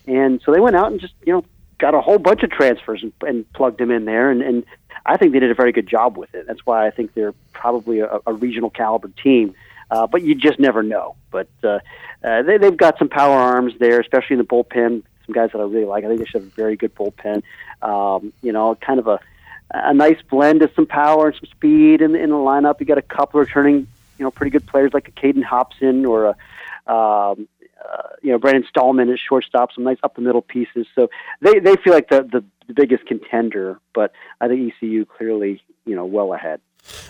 And 0.08 0.42
so 0.46 0.52
they 0.52 0.60
went 0.60 0.76
out 0.76 0.92
and 0.92 1.00
just, 1.00 1.14
you 1.26 1.34
know, 1.34 1.46
got 1.78 1.94
a 1.94 2.02
whole 2.02 2.20
bunch 2.20 2.44
of 2.44 2.52
transfers 2.52 3.04
and, 3.04 3.12
and 3.22 3.52
plugged 3.54 3.80
them 3.80 3.92
in 3.92 4.06
there. 4.06 4.30
And, 4.30 4.42
and 4.42 4.66
I 5.06 5.18
think 5.18 5.34
they 5.34 5.40
did 5.40 5.52
a 5.52 5.56
very 5.56 5.72
good 5.72 5.88
job 5.88 6.18
with 6.18 6.34
it. 6.36 6.46
That's 6.48 6.66
why 6.66 6.88
I 6.88 6.92
think 6.92 7.14
they're 7.14 7.34
probably 7.54 8.00
a, 8.00 8.20
a 8.26 8.34
regional 8.34 8.70
caliber 8.70 9.10
team. 9.22 9.56
Uh, 9.92 10.08
but 10.08 10.24
you 10.24 10.36
just 10.36 10.60
never 10.60 10.84
know. 10.84 11.16
But 11.32 11.48
uh, 11.64 11.80
uh, 12.24 12.42
they, 12.44 12.58
they've 12.58 12.76
got 12.76 12.98
some 12.98 13.10
power 13.10 13.38
arms 13.38 13.74
there, 13.80 14.00
especially 14.00 14.36
in 14.36 14.40
the 14.40 14.46
bullpen. 14.46 15.04
Some 15.26 15.34
guys 15.34 15.50
that 15.54 15.60
I 15.60 15.64
really 15.64 15.86
like. 15.86 16.04
I 16.04 16.08
think 16.08 16.20
they 16.20 16.26
should 16.26 16.42
have 16.42 16.52
a 16.52 16.56
very 16.56 16.76
good 16.76 16.94
bullpen. 16.96 17.44
Um, 17.82 18.34
you 18.42 18.52
know, 18.52 18.76
kind 18.76 19.00
of 19.00 19.08
a 19.08 19.20
a 19.74 19.94
nice 19.94 20.22
blend 20.30 20.62
of 20.62 20.72
some 20.76 20.86
power 20.86 21.28
and 21.28 21.36
some 21.36 21.50
speed 21.50 22.02
in, 22.02 22.16
in 22.16 22.30
the 22.30 22.36
lineup. 22.36 22.80
You 22.80 22.86
got 22.86 23.00
a 23.00 23.04
couple 23.04 23.40
returning 23.40 23.88
you 24.18 24.24
know 24.24 24.32
pretty 24.32 24.52
good 24.52 24.66
players 24.66 24.92
like 24.94 25.08
a 25.08 25.12
Caden 25.12 25.44
Hobson 25.44 26.06
or 26.06 26.26
a 26.26 26.92
um, 26.92 27.48
uh, 27.84 28.10
you 28.22 28.32
know 28.32 28.38
Brandon 28.38 28.66
Stallman 28.70 29.10
at 29.10 29.20
shortstop, 29.20 29.72
some 29.74 29.84
nice 29.84 29.98
up 30.04 30.16
the 30.16 30.22
middle 30.22 30.42
pieces. 30.42 30.88
So 30.96 31.10
they 31.42 31.60
they 31.60 31.76
feel 31.76 31.94
like 31.94 32.10
the, 32.10 32.24
the 32.24 32.44
the 32.68 32.74
biggest 32.74 33.06
contender, 33.06 33.80
but 33.94 34.12
I 34.42 34.48
think 34.48 34.74
ECU 34.74 35.06
clearly 35.06 35.62
you 35.86 35.96
know 35.96 36.06
well 36.06 36.34
ahead. 36.34 36.62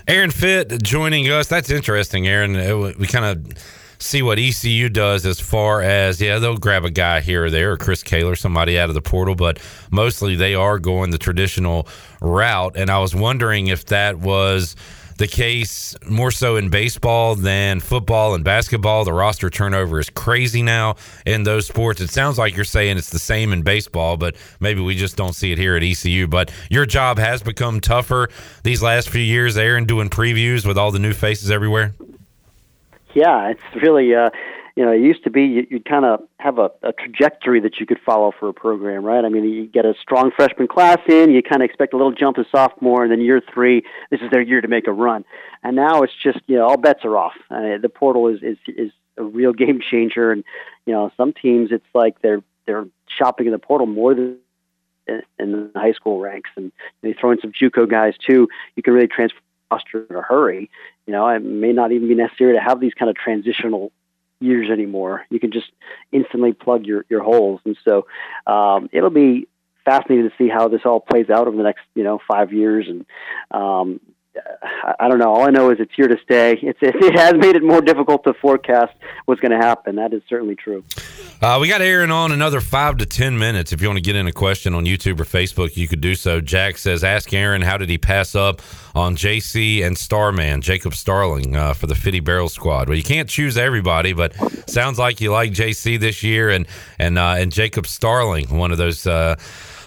Aaron 0.08 0.32
Fitt 0.32 0.84
joining 0.84 1.30
us. 1.32 1.48
That's 1.48 1.70
interesting, 1.70 2.28
Aaron. 2.28 2.56
Uh, 2.56 2.94
we 3.00 3.08
kind 3.08 3.26
of 3.26 3.58
see 3.98 4.22
what 4.22 4.38
ECU 4.38 4.90
does 4.90 5.26
as 5.26 5.40
far 5.40 5.82
as 5.82 6.20
yeah 6.20 6.38
they'll 6.38 6.58
grab 6.58 6.84
a 6.84 6.90
guy 6.90 7.22
here 7.22 7.46
or 7.46 7.50
there 7.50 7.72
or 7.72 7.78
Chris 7.78 8.04
Kaler 8.04 8.36
somebody 8.36 8.78
out 8.78 8.90
of 8.90 8.94
the 8.94 9.02
portal 9.02 9.36
but 9.36 9.58
mostly 9.90 10.36
they 10.36 10.54
are 10.54 10.80
going 10.80 11.12
the 11.12 11.18
traditional 11.18 11.88
route 12.20 12.76
and 12.76 12.90
I 12.90 13.00
was 13.00 13.16
wondering 13.16 13.68
if 13.68 13.86
that 13.86 14.20
was 14.20 14.76
the 15.18 15.28
case 15.28 15.96
more 16.08 16.32
so 16.32 16.58
in 16.58 16.70
baseball 16.70 17.36
than 17.36 17.80
football 17.80 18.36
and 18.36 18.44
basketball. 18.44 19.06
The 19.06 19.14
roster 19.14 19.50
turnover 19.50 20.00
is 20.00 20.10
crazy 20.10 20.62
now 20.62 20.96
in 21.26 21.44
those 21.44 21.68
sports. 21.68 22.02
It 22.02 22.10
sounds 22.10 22.38
like 22.38 22.56
you're 22.56 22.66
saying 22.66 22.98
it's 22.98 23.12
the 23.12 23.20
same 23.20 23.54
in 23.54 23.62
baseball, 23.62 24.18
but 24.18 24.36
maybe 24.60 24.82
we 24.82 24.96
just 24.96 25.16
don't 25.16 25.34
see 25.34 25.52
it 25.52 25.58
here 25.58 25.76
at 25.76 25.84
ECU. 25.84 26.28
But 26.28 26.52
your 26.70 26.86
job 26.86 27.18
has 27.18 27.42
become 27.42 27.80
tougher 27.80 28.30
these 28.64 28.84
last 28.84 29.10
few 29.10 29.22
years, 29.22 29.58
Aaron, 29.58 29.86
doing 29.86 30.10
previews 30.10 30.66
with 30.66 30.78
all 30.78 30.92
the 30.92 31.00
new 31.00 31.14
faces 31.14 31.50
everywhere. 31.50 31.94
Yeah, 33.14 33.50
it's 33.50 33.82
really. 33.82 34.14
Uh, 34.14 34.30
you 34.76 34.84
know, 34.84 34.92
it 34.92 35.00
used 35.00 35.24
to 35.24 35.30
be 35.30 35.44
you, 35.44 35.68
you'd 35.70 35.86
kind 35.86 36.04
of 36.04 36.22
have 36.38 36.60
a, 36.60 36.70
a 36.84 36.92
trajectory 36.92 37.62
that 37.62 37.80
you 37.80 37.86
could 37.86 38.00
follow 38.06 38.34
for 38.38 38.50
a 38.50 38.54
program, 38.54 39.06
right? 39.06 39.24
I 39.24 39.30
mean, 39.30 39.46
you 39.46 39.68
get 39.68 39.86
a 39.86 39.94
strong 40.02 40.32
freshman 40.36 40.68
class 40.68 41.00
in, 41.08 41.32
you 41.32 41.42
kind 41.42 41.62
of 41.62 41.66
expect 41.66 41.94
a 41.94 41.98
little 41.98 42.12
jump 42.12 42.38
as 42.38 42.46
sophomore, 42.52 43.04
and 43.04 43.12
then 43.12 43.22
year 43.22 43.42
three, 43.54 43.84
this 44.12 44.20
is 44.20 44.30
their 44.32 44.42
year 44.42 44.60
to 44.60 44.68
make 44.68 44.88
a 44.88 44.92
run. 44.92 45.24
And 45.64 45.76
now 45.78 46.02
it's 46.02 46.14
just, 46.22 46.40
you 46.48 46.58
know, 46.58 46.68
all 46.68 46.78
bets 46.78 47.06
are 47.06 47.18
off. 47.18 47.34
The 47.50 47.92
portal 47.94 48.28
is, 48.28 48.44
is 48.44 48.58
is 48.68 48.92
a 49.18 49.24
real 49.24 49.54
game 49.64 49.80
changer, 49.80 50.32
and 50.32 50.44
you 50.86 50.94
know, 50.94 51.12
some 51.16 51.32
teams 51.32 51.70
it's 51.72 51.86
like 51.94 52.22
they're 52.22 52.42
they're 52.66 52.86
shopping 53.18 53.46
in 53.46 53.54
the 53.54 53.60
portal 53.60 53.88
more 53.88 54.14
than 54.14 54.38
in 55.40 55.52
the 55.52 55.72
high 55.76 55.94
school 55.94 56.20
ranks, 56.20 56.50
and 56.58 56.72
they 57.02 57.14
throw 57.14 57.32
in 57.32 57.40
some 57.40 57.52
JUCO 57.52 57.90
guys 57.90 58.16
too. 58.18 58.48
You 58.76 58.84
can 58.84 58.94
really 58.94 59.08
transfer 59.08 59.40
in 60.10 60.16
a 60.16 60.22
hurry. 60.22 60.70
You 61.06 61.14
know, 61.14 61.28
it 61.28 61.40
may 61.40 61.72
not 61.72 61.92
even 61.92 62.08
be 62.08 62.16
necessary 62.16 62.54
to 62.54 62.62
have 62.62 62.80
these 62.80 62.94
kind 62.94 63.10
of 63.10 63.16
transitional 63.16 63.92
years 64.40 64.70
anymore. 64.70 65.26
You 65.30 65.40
can 65.40 65.52
just 65.52 65.72
instantly 66.12 66.54
plug 66.54 66.86
your, 66.86 67.06
your 67.10 67.24
holes. 67.24 67.62
And 67.66 67.78
so 67.86 68.08
um, 68.46 68.90
it'll 68.92 69.10
be 69.10 69.48
fascinating 69.86 70.30
to 70.30 70.36
see 70.38 70.50
how 70.50 70.68
this 70.68 70.82
all 70.86 71.00
plays 71.00 71.30
out 71.30 71.48
over 71.48 71.56
the 71.56 71.64
next, 71.64 71.84
you 71.94 72.04
know, 72.04 72.20
five 72.28 72.52
years. 72.52 72.88
And 72.88 73.06
um, 73.52 74.00
I 75.00 75.08
don't 75.08 75.20
know. 75.20 75.34
All 75.34 75.44
I 75.44 75.50
know 75.50 75.72
is 75.72 75.80
it's 75.80 75.94
here 75.96 76.08
to 76.08 76.18
stay. 76.24 76.60
It's, 76.66 76.80
it 76.82 77.16
has 77.16 77.34
made 77.36 77.56
it 77.56 77.64
more 77.64 77.80
difficult 77.80 78.24
to 78.24 78.34
forecast 78.34 78.94
what's 79.26 79.40
going 79.40 79.52
to 79.52 79.58
happen. 79.58 79.96
That 79.96 80.14
is 80.14 80.22
certainly 80.28 80.56
true. 80.56 80.84
Uh, 81.42 81.60
we 81.62 81.68
got 81.68 81.80
Aaron 81.80 82.12
on 82.12 82.32
another 82.32 82.60
five 82.60 82.98
to 82.98 83.06
ten 83.06 83.38
minutes. 83.38 83.72
If 83.72 83.82
you 83.82 83.88
want 83.88 83.98
to 83.98 84.02
get 84.02 84.16
in 84.16 84.26
a 84.26 84.32
question 84.32 84.74
on 84.74 84.86
YouTube 84.86 85.20
or 85.20 85.26
Facebook, 85.26 85.78
you 85.78 85.88
could 85.88 86.02
do 86.02 86.16
so. 86.16 86.42
Jack 86.42 86.78
says, 86.78 87.04
"Ask 87.04 87.32
Aaron 87.34 87.62
how 87.62 87.78
did 87.78 87.90
he 87.90 87.98
pass 87.98 88.36
up 88.36 88.62
on 88.96 89.16
JC 89.16 89.86
and 89.86 89.98
Starman 89.98 90.62
Jacob 90.62 90.96
Starling 90.96 91.56
uh, 91.56 91.74
for 91.74 91.88
the 91.88 91.96
Fitty 91.96 92.20
Barrel 92.20 92.50
Squad?" 92.50 92.90
Well, 92.90 92.98
you 92.98 93.04
can't 93.04 93.30
choose 93.30 93.58
everybody, 93.58 94.14
but 94.14 94.34
sounds 94.70 94.98
like 94.98 95.22
you 95.22 95.32
like 95.32 95.52
JC 95.52 96.00
this 96.00 96.24
year 96.24 96.50
and 96.50 96.68
and 96.98 97.18
uh, 97.18 97.36
and 97.38 97.52
Jacob 97.52 97.86
Starling, 97.86 98.58
one 98.58 98.72
of 98.72 98.78
those 98.78 99.06
uh, 99.06 99.36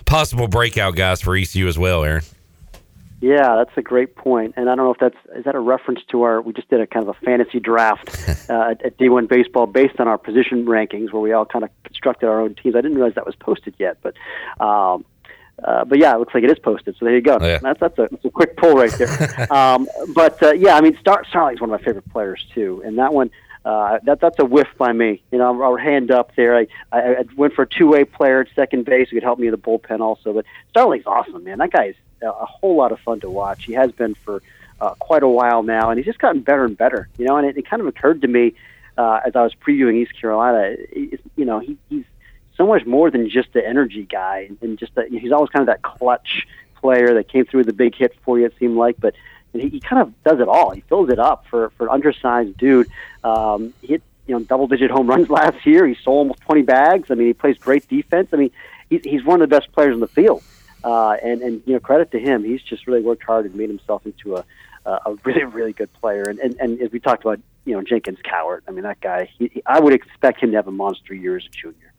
possible 0.07 0.49
breakout 0.49 0.95
guys 0.95 1.21
for 1.21 1.37
ECU 1.37 1.67
as 1.67 1.79
well. 1.79 2.05
Aaron. 2.05 2.23
Yeah, 3.21 3.57
that's 3.57 3.77
a 3.77 3.83
great 3.83 4.15
point, 4.15 4.55
and 4.57 4.71
I 4.71 4.77
don't 4.77 4.85
know 4.85 4.93
if 4.93 5.01
that's 5.01 5.17
is 5.37 5.45
that 5.45 5.57
a 5.57 5.61
reference 5.61 6.01
to 6.11 6.23
our. 6.23 6.41
We 6.41 6.53
just 6.53 6.69
did 6.69 6.81
a 6.81 6.87
kind 6.87 7.09
of 7.09 7.17
a 7.17 7.19
fantasy 7.25 7.59
draft 7.59 8.09
uh, 8.51 8.75
at 8.85 8.97
D1 8.97 9.29
baseball 9.29 9.67
based 9.67 9.99
on 9.99 10.07
our 10.07 10.19
position 10.19 10.67
rankings, 10.67 11.13
where 11.13 11.21
we 11.21 11.33
all 11.33 11.45
kind 11.45 11.65
of 11.65 11.71
constructed 11.83 12.29
our 12.29 12.41
own 12.41 12.55
teams. 12.55 12.77
I 12.77 12.81
didn't 12.81 12.97
realize 12.97 13.15
that 13.17 13.27
was 13.27 13.37
posted 13.37 13.75
yet, 13.79 13.99
but. 14.03 14.15
Um, 14.65 15.05
uh, 15.65 15.85
but 15.85 15.99
yeah, 15.99 16.15
it 16.15 16.21
looks 16.21 16.33
like 16.33 16.45
it 16.45 16.51
is 16.53 16.59
posted. 16.61 16.95
So 16.97 17.05
there 17.05 17.17
you 17.17 17.21
go. 17.21 17.37
Oh, 17.41 17.45
yeah. 17.45 17.59
That's 17.59 17.81
that's 17.81 17.99
a, 17.99 18.07
that's 18.09 18.25
a 18.25 18.31
quick 18.31 18.57
pull 18.57 18.75
right 18.75 18.93
there. 18.93 19.53
um, 19.53 19.89
but 20.15 20.41
uh, 20.41 20.53
yeah, 20.53 20.77
I 20.77 20.81
mean, 20.81 20.97
Star 21.01 21.25
Starling's 21.29 21.61
one 21.61 21.69
of 21.69 21.81
my 21.81 21.85
favorite 21.85 22.09
players 22.11 22.47
too, 22.55 22.83
and 22.85 22.99
that 22.99 23.13
one. 23.13 23.31
Uh, 23.65 23.99
that 24.05 24.21
that's 24.21 24.39
a 24.39 24.45
whiff 24.45 24.69
by 24.79 24.93
me. 24.93 25.21
You 25.33 25.39
know, 25.39 25.61
our 25.61 25.77
hand 25.77 26.13
up 26.13 26.35
there. 26.37 26.57
I, 26.57 26.69
I, 26.93 27.01
I 27.01 27.25
went 27.37 27.55
for 27.55 27.63
a 27.63 27.67
two 27.67 27.89
way 27.89 28.05
player 28.05 28.41
at 28.41 28.47
second 28.55 28.85
base 28.85 29.11
who 29.11 29.17
could 29.17 29.25
help 29.25 29.41
me 29.41 29.49
in 29.49 29.51
the 29.51 29.59
bullpen 29.59 29.99
also. 29.99 30.33
But 30.33 30.45
Starling's 30.71 31.05
awesome, 31.07 31.43
man. 31.43 31.59
That 31.59 31.73
guy's 31.73 31.97
a 32.23 32.47
whole 32.47 32.77
lot 32.77 32.93
of 32.93 33.01
fun 33.01 33.21
to 33.21 33.31
watch. 33.31 33.65
He 33.65 33.73
has 33.75 33.93
been 33.93 34.15
for 34.15 34.43
uh, 34.81 34.95
quite 34.95 35.23
a 35.23 35.29
while 35.29 35.63
now, 35.63 35.91
and 35.91 35.99
he's 35.99 36.07
just 36.07 36.19
gotten 36.19 36.41
better 36.41 36.65
and 36.65 36.77
better. 36.77 37.09
You 37.19 37.27
know, 37.27 37.37
and 37.37 37.47
it, 37.47 37.57
it 37.57 37.69
kind 37.69 37.81
of 37.81 37.89
occurred 37.89 38.23
to 38.23 38.29
me 38.29 38.55
uh, 38.97 39.21
as 39.25 39.37
I 39.37 39.43
was 39.43 39.55
previewing 39.55 39.97
East 39.97 40.21
Carolina. 40.21 40.77
It, 40.91 41.21
you 41.37 41.45
know, 41.45 41.61
he, 41.61 41.77
he's 41.89 42.05
so 42.57 42.67
much 42.67 42.85
more 42.87 43.11
than 43.11 43.29
just 43.31 43.53
the 43.53 43.67
energy 43.67 44.05
guy, 44.05 44.51
and 44.61 44.79
just 44.79 44.95
that 44.97 45.09
he's 45.09 45.33
always 45.33 45.51
kind 45.51 45.63
of 45.63 45.67
that 45.69 45.83
clutch 45.83 46.47
player 46.77 47.15
that 47.15 47.29
came 47.29 47.45
through 47.45 47.59
with 47.59 47.67
the 47.67 47.73
big 47.73 47.95
hit 47.95 48.15
for 48.25 48.39
you. 48.39 48.47
It 48.47 48.55
seemed 48.59 48.77
like, 48.77 48.97
but 49.01 49.15
he, 49.53 49.69
he 49.69 49.81
kind 49.81 50.03
of 50.03 50.13
does 50.25 50.41
it 50.41 50.49
all. 50.49 50.71
He 50.71 50.81
fills 50.83 51.11
it 51.11 51.19
up 51.19 51.47
for 51.47 51.71
for 51.71 51.87
an 51.87 51.93
undersized 51.93 52.57
dude. 52.57 52.89
Um, 53.25 53.73
he 53.81 53.89
hit 53.89 54.03
you 54.27 54.35
know 54.35 54.45
double 54.45 54.67
digit 54.67 54.91
home 54.91 55.07
runs 55.07 55.31
last 55.41 55.65
year. 55.67 55.87
He 55.87 55.95
sold 55.95 56.19
almost 56.19 56.41
twenty 56.41 56.63
bags. 56.63 57.11
I 57.11 57.15
mean, 57.15 57.29
he 57.29 57.33
plays 57.33 57.59
great 57.59 57.89
defense. 57.89 58.29
I 58.33 58.37
mean, 58.37 58.51
he's 58.91 59.03
he's 59.05 59.25
one 59.25 59.41
of 59.41 59.49
the 59.49 59.57
best 59.57 59.73
players 59.73 59.95
in 59.95 60.01
the 60.01 60.09
field. 60.09 60.43
Uh, 60.85 61.17
and 61.23 61.43
and 61.43 61.63
you 61.67 61.75
know 61.75 61.81
credit 61.81 62.11
to 62.13 62.19
him, 62.19 62.45
he's 62.45 62.63
just 62.63 62.87
really 62.87 63.03
worked 63.03 63.25
hard 63.25 63.47
and 63.47 63.55
made 63.55 63.69
himself 63.69 64.05
into 64.07 64.37
a 64.37 64.45
a 64.87 65.15
really 65.25 65.45
really 65.45 65.73
good 65.73 65.93
player. 65.95 66.23
And 66.23 66.39
and, 66.39 66.57
and 66.61 66.81
as 66.81 66.91
we 66.91 67.01
talked 67.01 67.25
about, 67.25 67.41
you 67.65 67.75
know 67.75 67.83
Jenkins 67.83 68.19
Cowart. 68.25 68.63
I 68.69 68.71
mean 68.71 68.85
that 68.85 69.01
guy. 69.01 69.31
He, 69.39 69.51
he, 69.53 69.63
I 69.67 69.81
would 69.81 69.93
expect 69.93 70.43
him 70.43 70.51
to 70.53 70.57
have 70.57 70.69
a 70.69 70.73
monster 70.73 71.15
year 71.15 71.37
as 71.37 71.45
a 71.45 71.51
junior. 71.51 71.93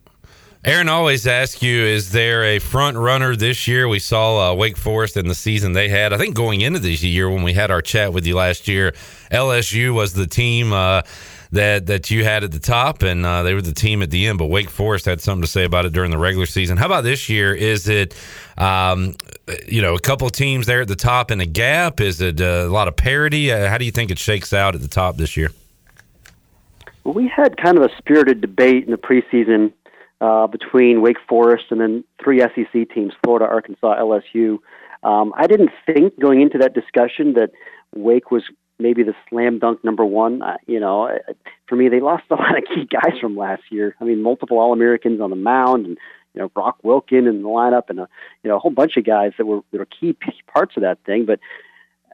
Aaron 0.66 0.90
always 0.90 1.26
asks 1.26 1.64
you, 1.64 1.84
is 1.86 2.12
there 2.12 2.44
a 2.44 2.60
front 2.60 2.98
runner 2.98 3.34
this 3.34 3.66
year? 3.66 3.88
We 3.88 4.00
saw 4.00 4.52
uh, 4.52 4.54
Wake 4.54 4.76
Forest 4.76 5.16
in 5.16 5.30
the 5.30 5.36
season 5.36 5.72
they 5.72 5.88
had. 5.88 6.12
I 6.12 6.18
think 6.18 6.36
going 6.36 6.60
into 6.60 6.80
this 6.80 7.02
year 7.02 7.30
when 7.30 7.44
we 7.44 7.54
had 7.54 7.72
our 7.72 7.82
chat 7.82 8.12
with 8.12 8.28
you 8.28 8.36
last 8.36 8.68
year, 8.68 8.92
LSU 9.32 9.94
was 9.94 10.12
the 10.12 10.28
team. 10.28 10.74
Uh, 10.74 11.04
that 11.52 11.88
that 11.88 12.12
you 12.12 12.24
had 12.24 12.44
at 12.44 12.52
the 12.52 12.60
top, 12.60 13.02
and 13.02 13.26
uh, 13.26 13.44
they 13.44 13.54
were 13.54 13.62
the 13.62 13.74
team 13.74 14.02
at 14.02 14.12
the 14.12 14.28
end. 14.28 14.38
But 14.38 14.48
Wake 14.48 14.70
Forest 14.70 15.06
had 15.06 15.22
something 15.22 15.42
to 15.42 15.48
say 15.48 15.64
about 15.64 15.86
it 15.86 15.94
during 15.94 16.12
the 16.12 16.18
regular 16.18 16.46
season. 16.46 16.78
How 16.78 16.86
about 16.86 17.04
this 17.04 17.30
year? 17.30 17.54
Is 17.54 17.88
it 17.88 18.16
um, 18.58 19.16
you 19.68 19.82
know 19.82 19.96
a 19.96 20.00
couple 20.00 20.30
teams 20.30 20.68
there 20.68 20.82
at 20.82 20.88
the 20.88 20.96
top 20.96 21.32
in 21.32 21.42
a 21.42 21.46
gap? 21.46 22.00
Is 22.00 22.22
it 22.22 22.40
uh, 22.40 22.66
a 22.68 22.70
lot 22.70 22.88
of 22.88 22.96
parity? 22.96 23.52
Uh, 23.52 23.68
how 23.68 23.78
do 23.78 23.86
you 23.86 23.92
think 23.92 24.12
it 24.12 24.20
shakes 24.20 24.54
out 24.54 24.76
at 24.76 24.82
the 24.82 24.88
top 24.88 25.18
this 25.18 25.36
year? 25.36 25.52
Well, 27.04 27.14
we 27.14 27.28
had 27.28 27.58
kind 27.58 27.78
of 27.78 27.84
a 27.84 27.90
spirited 27.98 28.42
debate 28.42 28.86
in 28.86 28.92
the 28.92 28.98
preseason 28.98 29.74
uh, 30.22 30.48
between 30.48 31.02
Wake 31.02 31.18
Forest 31.28 31.66
and 31.72 31.82
then 31.82 32.04
three 32.24 32.40
SEC 32.40 32.90
teams: 32.94 33.14
Florida, 33.24 33.46
Arkansas, 33.46 33.96
LSU. 34.00 34.60
Um, 35.02 35.34
I 35.36 35.48
didn't 35.48 35.72
think 35.86 36.20
going 36.20 36.42
into 36.42 36.58
that 36.60 36.74
discussion 36.74 37.34
that 37.34 37.52
Wake 37.96 38.32
was 38.32 38.44
maybe 38.80 39.04
the 39.04 39.14
slam 39.30 39.60
dunk 39.60 39.84
number 39.84 40.06
one. 40.06 40.42
Uh, 40.42 40.58
you 40.66 40.80
know, 40.80 41.10
for 41.68 41.76
me, 41.76 41.90
they 41.90 42.00
lost 42.00 42.24
a 42.32 42.36
lot 42.36 42.58
of 42.58 42.64
key 42.66 42.88
guys 42.90 43.20
from 43.20 43.36
last 43.36 43.64
year. 43.70 43.96
I 44.00 44.06
mean, 44.06 44.22
multiple 44.22 44.58
All 44.58 44.74
Americans 44.74 45.22
on 45.22 45.30
the 45.30 45.36
mound, 45.36 45.86
and 45.86 45.98
you 46.34 46.42
know, 46.42 46.50
Brock 46.50 46.78
Wilken 46.84 47.28
in 47.30 47.42
the 47.42 47.48
lineup, 47.48 47.90
and 47.90 48.00
a 48.00 48.08
you 48.44 48.50
know 48.50 48.58
a 48.58 48.60
whole 48.60 48.72
bunch 48.72 48.98
of 48.98 49.06
guys 49.06 49.34
that 49.38 49.46
were 49.46 49.62
that 49.72 49.78
were 49.78 49.86
key 49.86 50.16
parts 50.54 50.76
of 50.78 50.84
that 50.84 51.00
thing. 51.06 51.26
But 51.26 51.40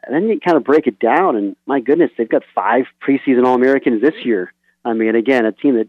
then 0.09 0.27
you 0.27 0.39
kind 0.39 0.57
of 0.57 0.63
break 0.63 0.87
it 0.87 0.99
down, 0.99 1.35
and 1.35 1.55
my 1.65 1.79
goodness, 1.79 2.11
they've 2.17 2.29
got 2.29 2.43
five 2.53 2.85
preseason 3.07 3.45
All 3.45 3.55
Americans 3.55 4.01
this 4.01 4.25
year. 4.25 4.51
I 4.83 4.93
mean, 4.93 5.15
again, 5.15 5.45
a 5.45 5.51
team 5.51 5.75
that 5.75 5.87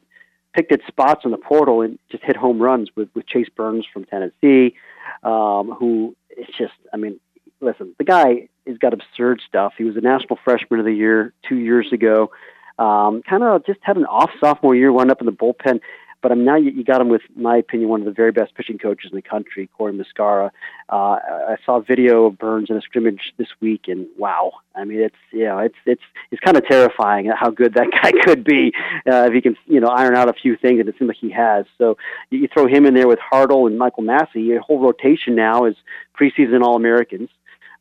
picked 0.54 0.72
its 0.72 0.86
spots 0.86 1.24
in 1.24 1.30
the 1.30 1.36
portal 1.36 1.82
and 1.82 1.98
just 2.10 2.24
hit 2.24 2.36
home 2.36 2.60
runs 2.60 2.90
with 2.96 3.08
with 3.14 3.26
Chase 3.26 3.48
Burns 3.54 3.86
from 3.92 4.04
Tennessee, 4.04 4.74
um, 5.22 5.74
who 5.78 6.16
it's 6.30 6.56
just, 6.56 6.74
I 6.92 6.96
mean, 6.96 7.18
listen, 7.60 7.94
the 7.98 8.04
guy 8.04 8.48
has 8.66 8.78
got 8.78 8.92
absurd 8.92 9.40
stuff. 9.46 9.74
He 9.78 9.84
was 9.84 9.96
a 9.96 10.00
National 10.00 10.38
Freshman 10.44 10.80
of 10.80 10.86
the 10.86 10.92
Year 10.92 11.32
two 11.48 11.56
years 11.56 11.92
ago. 11.92 12.30
Um, 12.78 13.22
kind 13.22 13.42
of 13.42 13.64
just 13.64 13.80
had 13.82 13.96
an 13.96 14.04
off 14.04 14.30
sophomore 14.40 14.74
year, 14.74 14.92
wound 14.92 15.10
up 15.10 15.20
in 15.20 15.26
the 15.26 15.32
bullpen. 15.32 15.80
But 16.22 16.32
um, 16.32 16.44
now 16.44 16.56
you, 16.56 16.70
you 16.70 16.82
got 16.82 17.00
him 17.00 17.08
with, 17.08 17.22
my 17.36 17.56
opinion, 17.56 17.88
one 17.88 18.00
of 18.00 18.06
the 18.06 18.12
very 18.12 18.32
best 18.32 18.54
pitching 18.54 18.78
coaches 18.78 19.10
in 19.12 19.16
the 19.16 19.22
country, 19.22 19.68
Corey 19.76 19.92
Muscara. 19.92 20.50
Uh, 20.90 20.94
I 20.94 21.56
saw 21.64 21.76
a 21.76 21.82
video 21.82 22.26
of 22.26 22.38
Burns 22.38 22.68
in 22.70 22.76
a 22.76 22.80
scrimmage 22.80 23.32
this 23.38 23.48
week, 23.60 23.82
and 23.86 24.06
wow! 24.18 24.52
I 24.74 24.84
mean, 24.84 25.00
it's 25.00 25.16
you 25.32 25.44
know, 25.44 25.58
it's 25.58 25.76
it's 25.84 26.02
it's 26.30 26.40
kind 26.40 26.56
of 26.56 26.66
terrifying 26.66 27.30
how 27.32 27.50
good 27.50 27.74
that 27.74 27.88
guy 28.02 28.12
could 28.24 28.44
be 28.44 28.72
uh, 29.08 29.26
if 29.26 29.34
he 29.34 29.40
can 29.40 29.56
you 29.66 29.80
know 29.80 29.88
iron 29.88 30.16
out 30.16 30.28
a 30.28 30.32
few 30.32 30.56
things, 30.56 30.80
and 30.80 30.88
it 30.88 30.96
seems 30.98 31.08
like 31.08 31.16
he 31.16 31.30
has. 31.30 31.66
So 31.78 31.96
you, 32.30 32.40
you 32.40 32.48
throw 32.52 32.66
him 32.66 32.86
in 32.86 32.94
there 32.94 33.08
with 33.08 33.18
Hartle 33.18 33.66
and 33.66 33.78
Michael 33.78 34.02
Massey. 34.02 34.42
Your 34.42 34.60
whole 34.60 34.80
rotation 34.80 35.34
now 35.34 35.66
is 35.66 35.76
preseason 36.18 36.62
All 36.62 36.76
Americans. 36.76 37.28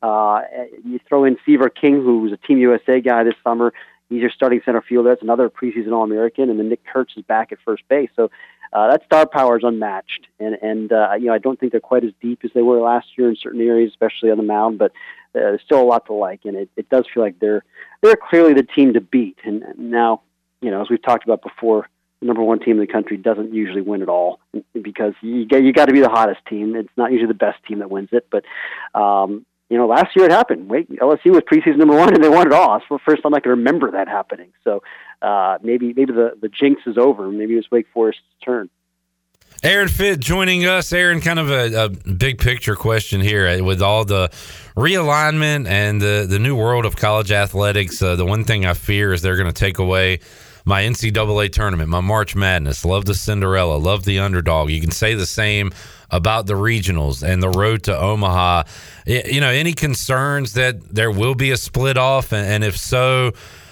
Uh, 0.06 0.42
you 0.84 1.00
throw 1.10 1.24
in 1.24 1.36
Seaver 1.46 1.70
King, 1.70 1.96
who 1.96 2.20
was 2.20 2.32
a 2.32 2.38
Team 2.38 2.60
USA 2.60 3.02
guy 3.02 3.24
this 3.24 3.34
summer. 3.44 3.74
He's 4.08 4.22
your 4.22 4.30
starting 4.30 4.62
center 4.64 4.84
fielder. 4.88 5.10
That's 5.10 5.24
another 5.24 5.50
preseason 5.50 5.94
All 5.94 6.04
American, 6.04 6.52
and 6.52 6.60
then 6.60 6.70
Nick 6.70 6.86
Kurtz 6.86 7.18
is 7.18 7.24
back 7.24 7.52
at 7.52 7.58
first 7.66 7.82
base. 7.90 8.12
So 8.16 8.30
uh, 8.72 8.92
that 8.92 9.04
star 9.06 9.26
power 9.26 9.58
is 9.58 9.64
unmatched, 9.64 10.28
and 10.40 10.58
and 10.62 10.92
uh, 10.92 11.14
you 11.20 11.26
know 11.26 11.34
I 11.34 11.40
don't 11.40 11.60
think 11.60 11.72
they're 11.72 11.82
quite 11.82 12.04
as 12.04 12.12
deep 12.22 12.42
as 12.44 12.52
they 12.54 12.62
were 12.62 12.80
last 12.80 13.08
year 13.18 13.30
in 13.30 13.36
certain 13.36 13.62
areas, 13.62 13.90
especially 13.90 14.30
on 14.30 14.38
the 14.38 14.44
mound. 14.44 14.78
But 14.78 14.92
uh, 14.92 15.42
there's 15.42 15.62
still 15.66 15.82
a 15.82 15.84
lot 15.84 16.06
to 16.06 16.14
like, 16.14 16.42
and 16.46 16.56
it, 16.56 16.70
it 16.76 16.88
does 16.90 17.06
feel 17.12 17.24
like 17.24 17.40
they're 17.40 17.64
they're 18.04 18.16
clearly 18.16 18.54
the 18.54 18.62
team 18.62 18.94
to 18.94 19.02
beat. 19.02 19.40
And 19.44 19.64
now, 19.76 20.22
you 20.62 20.70
know, 20.70 20.84
as 20.84 20.90
we've 20.92 21.02
talked 21.02 21.24
about 21.24 21.42
before, 21.42 21.90
the 22.20 22.28
number 22.28 22.44
one 22.44 22.60
team 22.60 22.74
in 22.74 22.86
the 22.86 22.94
country 22.94 23.18
doesn't 23.18 23.56
usually 23.56 23.82
win 23.82 24.04
at 24.04 24.10
all 24.10 24.40
because 24.80 25.14
you 25.22 25.48
you 25.50 25.74
got 25.74 25.88
to 25.88 25.94
be 25.94 26.02
the 26.02 26.10
hottest 26.10 26.46
team. 26.46 26.76
It's 26.76 26.90
not 26.96 27.12
usually 27.12 27.30
the 27.30 27.34
best 27.34 27.58
team 27.68 27.80
that 27.80 27.90
wins 27.90 28.10
it, 28.12 28.28
but 28.30 28.44
um, 28.94 29.48
you 29.70 29.78
know, 29.78 29.88
last 29.88 30.16
year 30.16 30.26
it 30.26 30.32
happened. 30.32 30.70
Wait, 30.70 30.90
LSU 30.90 31.32
was 31.32 31.42
preseason 31.52 31.78
number 31.78 31.98
one, 31.98 32.14
and 32.14 32.24
they 32.24 32.30
won 32.30 32.48
it 32.48 32.54
all. 32.54 32.76
It's 32.78 32.86
the 32.90 33.00
first 33.06 33.24
time 33.24 33.34
I 33.34 33.40
can 33.40 33.52
remember 33.52 33.92
that 33.92 34.08
happening. 34.08 34.52
So 34.64 34.84
uh, 35.22 35.58
maybe 35.64 35.94
maybe 35.94 36.14
the 36.14 36.38
the 36.40 36.50
jinx 36.50 36.82
is 36.86 36.98
over. 36.98 37.30
Maybe 37.30 37.56
it's 37.56 37.70
Wake 37.72 37.88
Forest's 37.94 38.22
turn. 38.44 38.70
Aaron 39.64 39.88
Fitt 39.88 40.20
joining 40.20 40.66
us. 40.66 40.94
Aaron, 40.94 41.22
kind 41.22 41.40
of 41.40 41.50
a, 41.50 41.86
a, 41.86 41.90
big 41.90 42.38
picture 42.38 42.76
question 42.76 43.22
here 43.22 43.48
uh, 43.48 43.64
with 43.64 43.82
all 43.82 44.06
the 44.06 44.28
realignment 44.76 45.68
and 45.68 46.00
the, 46.00 46.28
the 46.30 46.38
new 46.38 46.56
world 46.56 46.86
of 46.86 46.96
college 46.96 47.32
athletics. 47.32 48.00
Uh, 48.02 48.16
the 48.16 48.26
one 48.26 48.44
thing 48.44 48.66
I 48.66 48.74
fear 48.74 49.14
is 49.14 49.22
they're 49.22 49.38
going 49.38 49.52
to 49.52 49.54
take 49.54 49.80
away 49.80 50.20
my 50.66 50.84
NCAA 50.84 51.52
tournament, 51.52 51.90
my 51.90 52.02
March 52.02 52.36
Madness. 52.36 52.86
Love 52.86 53.06
the 53.06 53.16
Cinderella, 53.16 53.76
love 53.78 54.04
the 54.04 54.20
underdog. 54.20 54.70
You 54.70 54.82
can 54.82 54.92
say 54.92 55.16
the 55.16 55.26
same 55.26 55.72
about 56.12 56.48
the 56.48 56.54
regionals 56.54 57.24
and 57.24 57.42
the 57.42 57.50
road 57.50 57.84
to 57.84 57.98
Omaha. 57.98 58.64
You 59.06 59.42
know, 59.42 59.50
any 59.50 59.74
concerns 59.74 60.54
that 60.54 60.96
there 60.96 61.12
will 61.12 61.36
be 61.36 61.52
a 61.52 61.58
split 61.58 61.98
off? 61.98 62.34
And 62.34 62.64
if 62.64 62.78
so, 62.78 63.32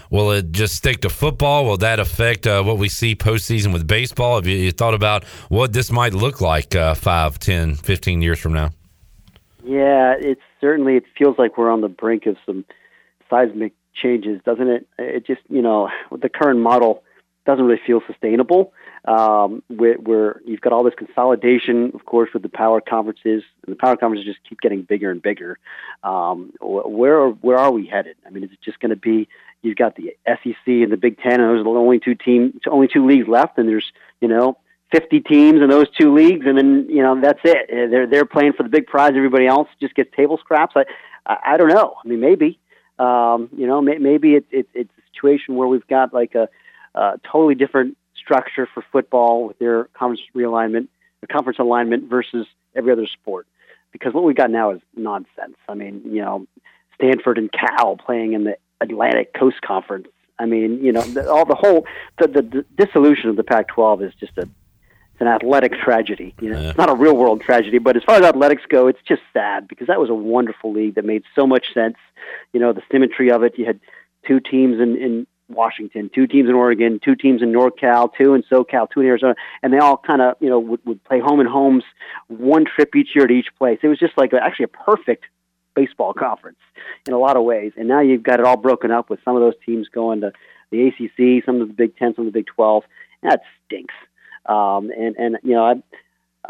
will 0.09 0.31
it 0.31 0.51
just 0.51 0.75
stick 0.75 1.01
to 1.01 1.09
football? 1.09 1.65
Will 1.65 1.77
that 1.77 1.99
affect 1.99 2.45
uh, 2.47 2.63
what 2.63 2.77
we 2.77 2.89
see 2.89 3.15
postseason 3.15 3.73
with 3.73 3.87
baseball? 3.87 4.35
Have 4.35 4.47
you, 4.47 4.57
you, 4.57 4.71
thought 4.71 4.93
about 4.93 5.23
what 5.49 5.73
this 5.73 5.91
might 5.91 6.13
look 6.13 6.39
like 6.41 6.75
uh, 6.75 6.93
5, 6.93 7.39
10, 7.39 7.75
15 7.75 8.21
years 8.21 8.39
from 8.39 8.53
now? 8.53 8.69
Yeah, 9.65 10.15
it's 10.19 10.41
certainly, 10.61 10.97
it 10.97 11.03
feels 11.17 11.37
like 11.37 11.57
we're 11.57 11.71
on 11.71 11.81
the 11.81 11.89
brink 11.89 12.25
of 12.25 12.37
some 12.45 12.65
seismic 13.29 13.73
changes, 13.93 14.41
doesn't 14.45 14.67
it? 14.67 14.87
It 14.99 15.25
just, 15.25 15.41
you 15.49 15.61
know, 15.61 15.89
the 16.11 16.29
current 16.29 16.59
model 16.59 17.03
doesn't 17.45 17.65
really 17.65 17.81
feel 17.85 18.01
sustainable 18.07 18.73
um, 19.05 19.62
where, 19.67 19.95
where, 19.95 20.41
you've 20.45 20.62
got 20.62 20.71
all 20.71 20.83
this 20.83 20.93
consolidation, 20.95 21.91
of 21.93 22.05
course, 22.05 22.29
with 22.33 22.41
the 22.41 22.50
power 22.50 22.79
conferences, 22.79 23.43
and 23.65 23.73
the 23.73 23.75
power 23.75 23.97
conferences 23.97 24.25
just 24.25 24.39
keep 24.47 24.62
getting 24.62 24.83
bigger 24.83 25.12
and 25.12 25.21
bigger. 25.21 25.59
Um, 26.03 26.53
where 26.62 27.27
where 27.27 27.57
are 27.57 27.71
we 27.71 27.85
headed? 27.85 28.15
I 28.25 28.29
mean, 28.29 28.43
is 28.43 28.51
it 28.51 28.59
just 28.63 28.79
going 28.79 28.91
to 28.91 28.95
be 28.95 29.27
you've 29.62 29.75
got 29.75 29.95
the 29.95 30.15
SEC 30.25 30.55
and 30.67 30.91
the 30.91 30.97
Big 30.97 31.19
Ten, 31.19 31.41
and 31.41 31.50
those 31.50 31.59
are 31.59 31.63
the 31.63 31.69
only 31.69 32.00
two 32.00 32.15
team, 32.15 32.59
only 32.67 32.88
two 32.88 33.05
leagues 33.05 33.27
left, 33.27 33.57
and 33.57 33.67
there's 33.67 33.91
you 34.21 34.29
know 34.29 34.57
50 34.93 35.19
teams 35.21 35.62
in 35.62 35.69
those 35.69 35.89
two 35.89 36.13
leagues, 36.13 36.45
and 36.45 36.57
then 36.57 36.85
you 36.89 37.03
know 37.03 37.19
that's 37.19 37.41
it. 37.43 37.67
They're 37.69 38.07
they're 38.07 38.25
playing 38.25 38.53
for 38.53 38.63
the 38.63 38.69
big 38.69 38.88
prize. 38.88 39.13
Everybody 39.15 39.47
else 39.47 39.67
just 39.81 39.95
gets 39.95 40.15
table 40.15 40.38
scraps. 40.38 40.75
I 40.77 40.85
I, 41.25 41.38
I 41.45 41.57
don't 41.57 41.69
know. 41.69 41.95
I 42.03 42.07
mean, 42.07 42.21
maybe 42.21 42.57
um, 43.00 43.50
you 43.57 43.67
know 43.67 43.81
may, 43.81 43.97
maybe 43.97 44.35
it's 44.35 44.47
it, 44.51 44.69
it's 44.73 44.91
a 44.97 45.01
situation 45.13 45.55
where 45.55 45.67
we've 45.67 45.88
got 45.88 46.13
like 46.13 46.35
a, 46.35 46.47
a 46.95 47.19
totally 47.31 47.55
different 47.55 47.97
structure 48.15 48.67
for 48.73 48.83
football 48.91 49.47
with 49.47 49.59
their 49.59 49.85
conference 49.93 50.21
realignment, 50.35 50.88
the 51.21 51.27
conference 51.27 51.59
alignment 51.59 52.09
versus 52.09 52.47
every 52.75 52.91
other 52.91 53.07
sport. 53.07 53.47
Because 53.91 54.13
what 54.13 54.23
we 54.23 54.33
got 54.33 54.50
now 54.50 54.71
is 54.71 54.81
nonsense. 54.95 55.57
I 55.69 55.75
mean, 55.75 56.01
you 56.05 56.21
know, 56.21 56.47
Stanford 56.95 57.38
and 57.38 57.51
Cal 57.51 57.95
playing 57.97 58.33
in 58.33 58.43
the 58.43 58.57
Atlantic 58.81 59.33
Coast 59.33 59.62
Conference. 59.62 60.07
I 60.39 60.45
mean, 60.45 60.83
you 60.83 60.91
know, 60.91 61.01
the, 61.01 61.29
all 61.29 61.45
the 61.45 61.55
whole 61.55 61.85
the, 62.19 62.27
the, 62.27 62.41
the 62.41 62.85
dissolution 62.85 63.29
of 63.29 63.35
the 63.35 63.43
Pac-12 63.43 64.07
is 64.07 64.13
just 64.19 64.38
a 64.38 64.41
it's 64.41 65.21
an 65.21 65.27
athletic 65.27 65.73
tragedy. 65.73 66.33
You 66.41 66.50
know, 66.50 66.59
yeah. 66.59 66.69
it's 66.69 66.77
not 66.77 66.89
a 66.89 66.95
real 66.95 67.15
world 67.15 67.41
tragedy, 67.41 67.77
but 67.77 67.95
as 67.95 68.03
far 68.03 68.15
as 68.15 68.23
athletics 68.23 68.63
go, 68.67 68.88
it's 68.88 69.01
just 69.07 69.21
sad 69.31 69.67
because 69.67 69.85
that 69.85 70.00
was 70.00 70.09
a 70.09 70.15
wonderful 70.15 70.73
league 70.73 70.95
that 70.95 71.05
made 71.05 71.23
so 71.35 71.45
much 71.45 71.65
sense. 71.71 71.97
You 72.51 72.59
know, 72.59 72.73
the 72.73 72.81
symmetry 72.91 73.31
of 73.31 73.43
it. 73.43 73.53
You 73.57 73.65
had 73.65 73.79
two 74.27 74.39
teams 74.39 74.81
in, 74.81 74.97
in 74.97 75.27
Washington, 75.55 76.10
two 76.13 76.27
teams 76.27 76.50
in 76.50 76.55
Oregon, 76.55 77.00
two 77.03 77.15
teams 77.15 77.41
in 77.41 77.51
NorCal, 77.51 78.10
two 78.17 78.33
in 78.33 78.43
SoCal, 78.43 78.88
two 78.91 79.01
in 79.01 79.07
Arizona, 79.07 79.36
and 79.62 79.74
they 79.74 79.77
all 79.77 79.98
kind 79.98 80.22
of 80.22 80.36
you 80.39 80.50
know 80.50 80.60
would, 80.60 80.86
would 80.86 81.03
play 81.03 81.19
home 81.19 81.39
and 81.39 81.50
homes, 81.50 81.83
one 82.27 82.65
trip 82.65 82.95
each 82.95 83.10
year 83.15 83.27
to 83.27 83.33
each 83.33 83.50
place. 83.57 83.79
It 83.81 83.88
was 83.88 84.00
just 84.00 84.17
like 84.17 84.33
a, 84.33 84.43
actually 84.43 84.65
a 84.65 84.67
perfect 84.69 85.25
baseball 85.75 86.13
conference 86.13 86.60
in 87.07 87.13
a 87.13 87.17
lot 87.17 87.38
of 87.38 87.43
ways. 87.43 87.74
And 87.77 87.88
now 87.88 88.01
you've 88.01 88.24
got 88.24 88.39
it 88.39 88.45
all 88.45 88.57
broken 88.57 88.91
up 88.91 89.10
with 89.10 89.19
some 89.25 89.36
of 89.36 89.41
those 89.41 89.55
teams 89.65 89.88
going 89.89 90.22
to 90.22 90.31
the 90.72 90.88
ACC, 90.88 91.45
some 91.45 91.62
of 91.62 91.67
the 91.67 91.74
Big 91.74 91.95
Ten, 91.98 92.15
some 92.15 92.27
of 92.27 92.33
the 92.33 92.39
Big 92.39 92.48
Twelve. 92.48 92.83
That 93.22 93.41
stinks. 93.65 93.93
Um, 94.45 94.91
and 94.98 95.15
and 95.17 95.38
you 95.43 95.53
know, 95.53 95.65
I, 95.65 95.74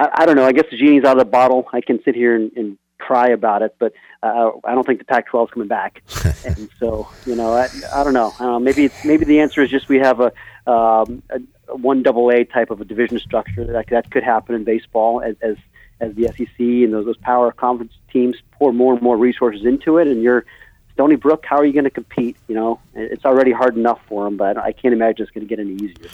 I 0.01 0.09
I 0.21 0.25
don't 0.25 0.35
know. 0.35 0.45
I 0.45 0.51
guess 0.51 0.65
the 0.71 0.77
genie's 0.77 1.03
out 1.03 1.17
of 1.17 1.25
the 1.25 1.31
bottle. 1.31 1.67
I 1.71 1.81
can 1.81 1.99
sit 2.03 2.15
here 2.15 2.35
and, 2.35 2.51
and 2.55 2.77
cry 3.03 3.29
about 3.29 3.61
it, 3.61 3.75
but 3.79 3.93
uh, 4.21 4.51
I 4.63 4.73
don't 4.73 4.85
think 4.85 4.99
the 4.99 5.05
Pac-12 5.05 5.45
is 5.45 5.51
coming 5.51 5.67
back. 5.67 6.01
and 6.45 6.69
so, 6.79 7.09
you 7.25 7.35
know, 7.35 7.53
I, 7.53 7.67
I 7.93 8.03
don't 8.03 8.13
know. 8.13 8.33
I. 8.39 8.59
Maybe 8.59 8.85
it's, 8.85 9.03
maybe 9.03 9.25
the 9.25 9.41
answer 9.41 9.61
is 9.61 9.69
just 9.69 9.89
we 9.89 9.99
have 9.99 10.21
a, 10.21 10.31
um, 10.71 11.21
a, 11.29 11.39
a 11.67 11.75
one 11.75 12.03
double 12.03 12.29
A 12.31 12.45
type 12.45 12.71
of 12.71 12.79
a 12.79 12.85
division 12.85 13.19
structure 13.19 13.65
that 13.65 13.87
that 13.89 14.09
could 14.11 14.23
happen 14.23 14.55
in 14.55 14.63
baseball 14.63 15.21
as 15.21 15.35
as, 15.41 15.57
as 15.99 16.15
the 16.15 16.27
SEC 16.27 16.59
and 16.59 16.93
those 16.93 17.05
those 17.05 17.17
power 17.17 17.51
conference 17.51 17.93
teams 18.11 18.37
pour 18.53 18.71
more 18.71 18.93
and 18.93 19.01
more 19.01 19.17
resources 19.17 19.65
into 19.65 19.97
it, 19.97 20.07
and 20.07 20.23
you're 20.23 20.45
Stony 20.93 21.15
Brook. 21.15 21.43
How 21.45 21.57
are 21.57 21.65
you 21.65 21.73
going 21.73 21.83
to 21.83 21.89
compete? 21.89 22.37
You 22.47 22.55
know, 22.55 22.79
it's 22.93 23.25
already 23.25 23.51
hard 23.51 23.75
enough 23.75 23.99
for 24.07 24.23
them, 24.23 24.37
but 24.37 24.57
I 24.57 24.71
can't 24.71 24.93
imagine 24.93 25.23
it's 25.23 25.31
going 25.31 25.45
to 25.45 25.49
get 25.49 25.59
any 25.59 25.73
easier. 25.73 26.09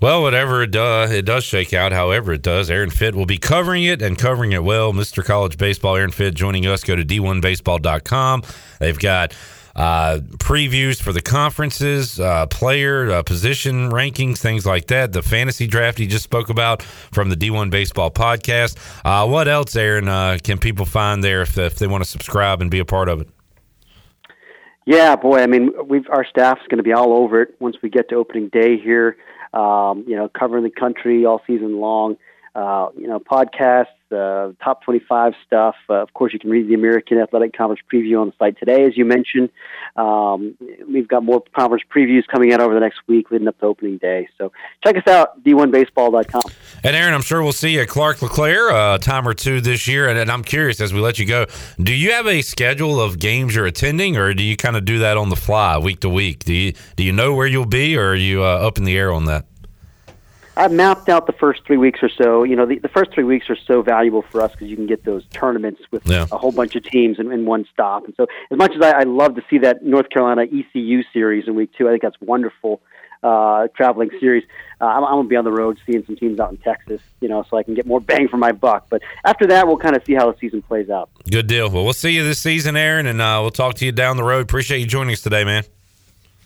Well, 0.00 0.22
whatever 0.22 0.62
it 0.62 0.70
does, 0.70 1.10
it 1.10 1.24
does 1.24 1.42
shake 1.42 1.72
out. 1.74 1.90
However, 1.90 2.32
it 2.32 2.42
does. 2.42 2.70
Aaron 2.70 2.90
Fitt 2.90 3.16
will 3.16 3.26
be 3.26 3.36
covering 3.36 3.82
it 3.82 4.00
and 4.00 4.16
covering 4.16 4.52
it 4.52 4.62
well. 4.62 4.92
Mr. 4.92 5.24
College 5.24 5.58
Baseball, 5.58 5.96
Aaron 5.96 6.12
Fitt 6.12 6.34
joining 6.34 6.66
us. 6.66 6.84
Go 6.84 6.94
to 6.94 7.04
d1baseball.com. 7.04 8.44
They've 8.78 8.98
got 8.98 9.34
uh, 9.74 10.20
previews 10.36 11.02
for 11.02 11.12
the 11.12 11.20
conferences, 11.20 12.20
uh, 12.20 12.46
player 12.46 13.10
uh, 13.10 13.22
position 13.24 13.90
rankings, 13.90 14.38
things 14.38 14.64
like 14.64 14.86
that. 14.86 15.12
The 15.12 15.22
fantasy 15.22 15.66
draft 15.66 15.98
he 15.98 16.06
just 16.06 16.22
spoke 16.22 16.48
about 16.48 16.80
from 16.82 17.28
the 17.28 17.36
D1 17.36 17.70
Baseball 17.70 18.12
podcast. 18.12 18.76
Uh, 19.04 19.26
what 19.28 19.48
else, 19.48 19.74
Aaron, 19.74 20.06
uh, 20.06 20.38
can 20.42 20.58
people 20.58 20.86
find 20.86 21.24
there 21.24 21.42
if, 21.42 21.58
if 21.58 21.76
they 21.76 21.88
want 21.88 22.04
to 22.04 22.08
subscribe 22.08 22.62
and 22.62 22.70
be 22.70 22.78
a 22.78 22.84
part 22.84 23.08
of 23.08 23.20
it? 23.20 23.28
Yeah, 24.86 25.16
boy. 25.16 25.40
I 25.40 25.46
mean, 25.46 25.70
we've 25.86 26.08
our 26.08 26.24
staff's 26.24 26.62
going 26.68 26.78
to 26.78 26.84
be 26.84 26.92
all 26.92 27.12
over 27.12 27.42
it 27.42 27.56
once 27.58 27.76
we 27.82 27.90
get 27.90 28.08
to 28.10 28.14
opening 28.14 28.48
day 28.48 28.78
here 28.78 29.16
um, 29.52 30.04
you 30.06 30.16
know, 30.16 30.28
covering 30.28 30.64
the 30.64 30.70
country 30.70 31.24
all 31.24 31.40
season 31.46 31.80
long. 31.80 32.16
Uh, 32.58 32.88
you 32.98 33.06
know, 33.06 33.20
podcasts, 33.20 33.86
uh, 34.10 34.52
top 34.64 34.82
25 34.82 35.34
stuff. 35.46 35.76
Uh, 35.88 36.02
of 36.02 36.12
course, 36.12 36.32
you 36.32 36.40
can 36.40 36.50
read 36.50 36.66
the 36.66 36.74
American 36.74 37.16
Athletic 37.20 37.56
Conference 37.56 37.80
preview 37.92 38.20
on 38.20 38.26
the 38.26 38.32
site 38.36 38.58
today, 38.58 38.82
as 38.82 38.96
you 38.96 39.04
mentioned. 39.04 39.50
Um, 39.94 40.56
we've 40.92 41.06
got 41.06 41.22
more 41.22 41.40
conference 41.54 41.84
previews 41.88 42.26
coming 42.26 42.52
out 42.52 42.58
over 42.58 42.74
the 42.74 42.80
next 42.80 42.98
week 43.06 43.30
leading 43.30 43.46
up 43.46 43.60
to 43.60 43.66
opening 43.66 43.98
day. 43.98 44.28
So 44.38 44.50
check 44.82 44.96
us 44.96 45.06
out, 45.06 45.40
d1baseball.com. 45.44 46.42
And 46.82 46.96
Aaron, 46.96 47.14
I'm 47.14 47.22
sure 47.22 47.44
we'll 47.44 47.52
see 47.52 47.74
you 47.74 47.82
at 47.82 47.88
Clark 47.88 48.22
LeClair 48.22 48.70
uh, 48.70 48.96
a 48.96 48.98
time 48.98 49.28
or 49.28 49.34
two 49.34 49.60
this 49.60 49.86
year. 49.86 50.08
And, 50.08 50.18
and, 50.18 50.28
I'm 50.28 50.42
curious, 50.42 50.80
as 50.80 50.92
we 50.92 50.98
let 50.98 51.20
you 51.20 51.26
go, 51.26 51.46
do 51.80 51.94
you 51.94 52.10
have 52.10 52.26
a 52.26 52.42
schedule 52.42 53.00
of 53.00 53.20
games 53.20 53.54
you're 53.54 53.66
attending, 53.66 54.16
or 54.16 54.34
do 54.34 54.42
you 54.42 54.56
kind 54.56 54.76
of 54.76 54.84
do 54.84 54.98
that 54.98 55.16
on 55.16 55.28
the 55.28 55.36
fly, 55.36 55.78
week 55.78 56.00
to 56.00 56.08
week? 56.08 56.42
Do 56.42 56.52
you 56.52 56.72
do 56.96 57.04
you 57.04 57.12
know 57.12 57.34
where 57.34 57.46
you'll 57.46 57.66
be, 57.66 57.96
or 57.96 58.08
are 58.08 58.14
you 58.16 58.42
uh, 58.42 58.66
up 58.66 58.78
in 58.78 58.84
the 58.84 58.96
air 58.96 59.12
on 59.12 59.26
that? 59.26 59.46
I've 60.58 60.72
mapped 60.72 61.08
out 61.08 61.26
the 61.26 61.32
first 61.32 61.64
three 61.64 61.76
weeks 61.76 62.00
or 62.02 62.08
so. 62.08 62.42
You 62.42 62.56
know, 62.56 62.66
the, 62.66 62.78
the 62.78 62.88
first 62.88 63.12
three 63.12 63.22
weeks 63.22 63.48
are 63.48 63.56
so 63.56 63.80
valuable 63.80 64.22
for 64.22 64.42
us 64.42 64.50
because 64.50 64.68
you 64.68 64.74
can 64.74 64.86
get 64.86 65.04
those 65.04 65.24
tournaments 65.32 65.80
with 65.92 66.04
yeah. 66.06 66.26
a 66.32 66.36
whole 66.36 66.50
bunch 66.50 66.74
of 66.74 66.82
teams 66.82 67.20
in, 67.20 67.30
in 67.30 67.46
one 67.46 67.64
stop. 67.72 68.04
And 68.04 68.14
so, 68.16 68.26
as 68.50 68.58
much 68.58 68.72
as 68.74 68.82
I, 68.82 68.90
I 68.90 69.02
love 69.04 69.36
to 69.36 69.44
see 69.48 69.58
that 69.58 69.84
North 69.84 70.10
Carolina 70.10 70.42
ECU 70.42 71.04
series 71.12 71.46
in 71.46 71.54
week 71.54 71.70
two, 71.78 71.86
I 71.86 71.92
think 71.92 72.02
that's 72.02 72.20
wonderful 72.20 72.80
uh, 73.22 73.68
traveling 73.76 74.10
series. 74.18 74.44
Uh, 74.80 74.86
I'm, 74.86 75.04
I'm 75.04 75.12
going 75.12 75.24
to 75.24 75.28
be 75.28 75.36
on 75.36 75.44
the 75.44 75.52
road 75.52 75.78
seeing 75.86 76.04
some 76.04 76.16
teams 76.16 76.40
out 76.40 76.50
in 76.50 76.56
Texas, 76.58 77.00
you 77.20 77.28
know, 77.28 77.44
so 77.48 77.56
I 77.56 77.62
can 77.62 77.74
get 77.74 77.86
more 77.86 78.00
bang 78.00 78.26
for 78.28 78.36
my 78.36 78.50
buck. 78.50 78.86
But 78.90 79.02
after 79.24 79.46
that, 79.46 79.66
we'll 79.66 79.78
kind 79.78 79.96
of 79.96 80.04
see 80.04 80.14
how 80.14 80.30
the 80.30 80.38
season 80.38 80.62
plays 80.62 80.90
out. 80.90 81.08
Good 81.30 81.46
deal. 81.46 81.70
Well, 81.70 81.84
we'll 81.84 81.92
see 81.92 82.10
you 82.10 82.24
this 82.24 82.40
season, 82.40 82.76
Aaron, 82.76 83.06
and 83.06 83.20
uh, 83.20 83.38
we'll 83.40 83.50
talk 83.50 83.74
to 83.76 83.84
you 83.84 83.92
down 83.92 84.16
the 84.16 84.24
road. 84.24 84.42
Appreciate 84.42 84.80
you 84.80 84.86
joining 84.86 85.12
us 85.12 85.20
today, 85.20 85.44
man. 85.44 85.64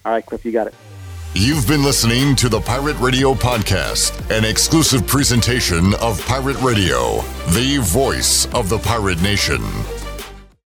All 0.04 0.12
right, 0.12 0.24
Cliff, 0.24 0.44
you 0.44 0.52
got 0.52 0.66
it. 0.66 0.74
You've 1.34 1.66
been 1.66 1.82
listening 1.82 2.36
to 2.36 2.50
the 2.50 2.60
Pirate 2.60 2.98
Radio 3.00 3.32
Podcast, 3.32 4.30
an 4.30 4.44
exclusive 4.44 5.06
presentation 5.06 5.94
of 5.94 6.22
Pirate 6.26 6.60
Radio, 6.60 7.22
the 7.54 7.78
voice 7.80 8.44
of 8.52 8.68
the 8.68 8.76
pirate 8.76 9.22
nation. 9.22 9.62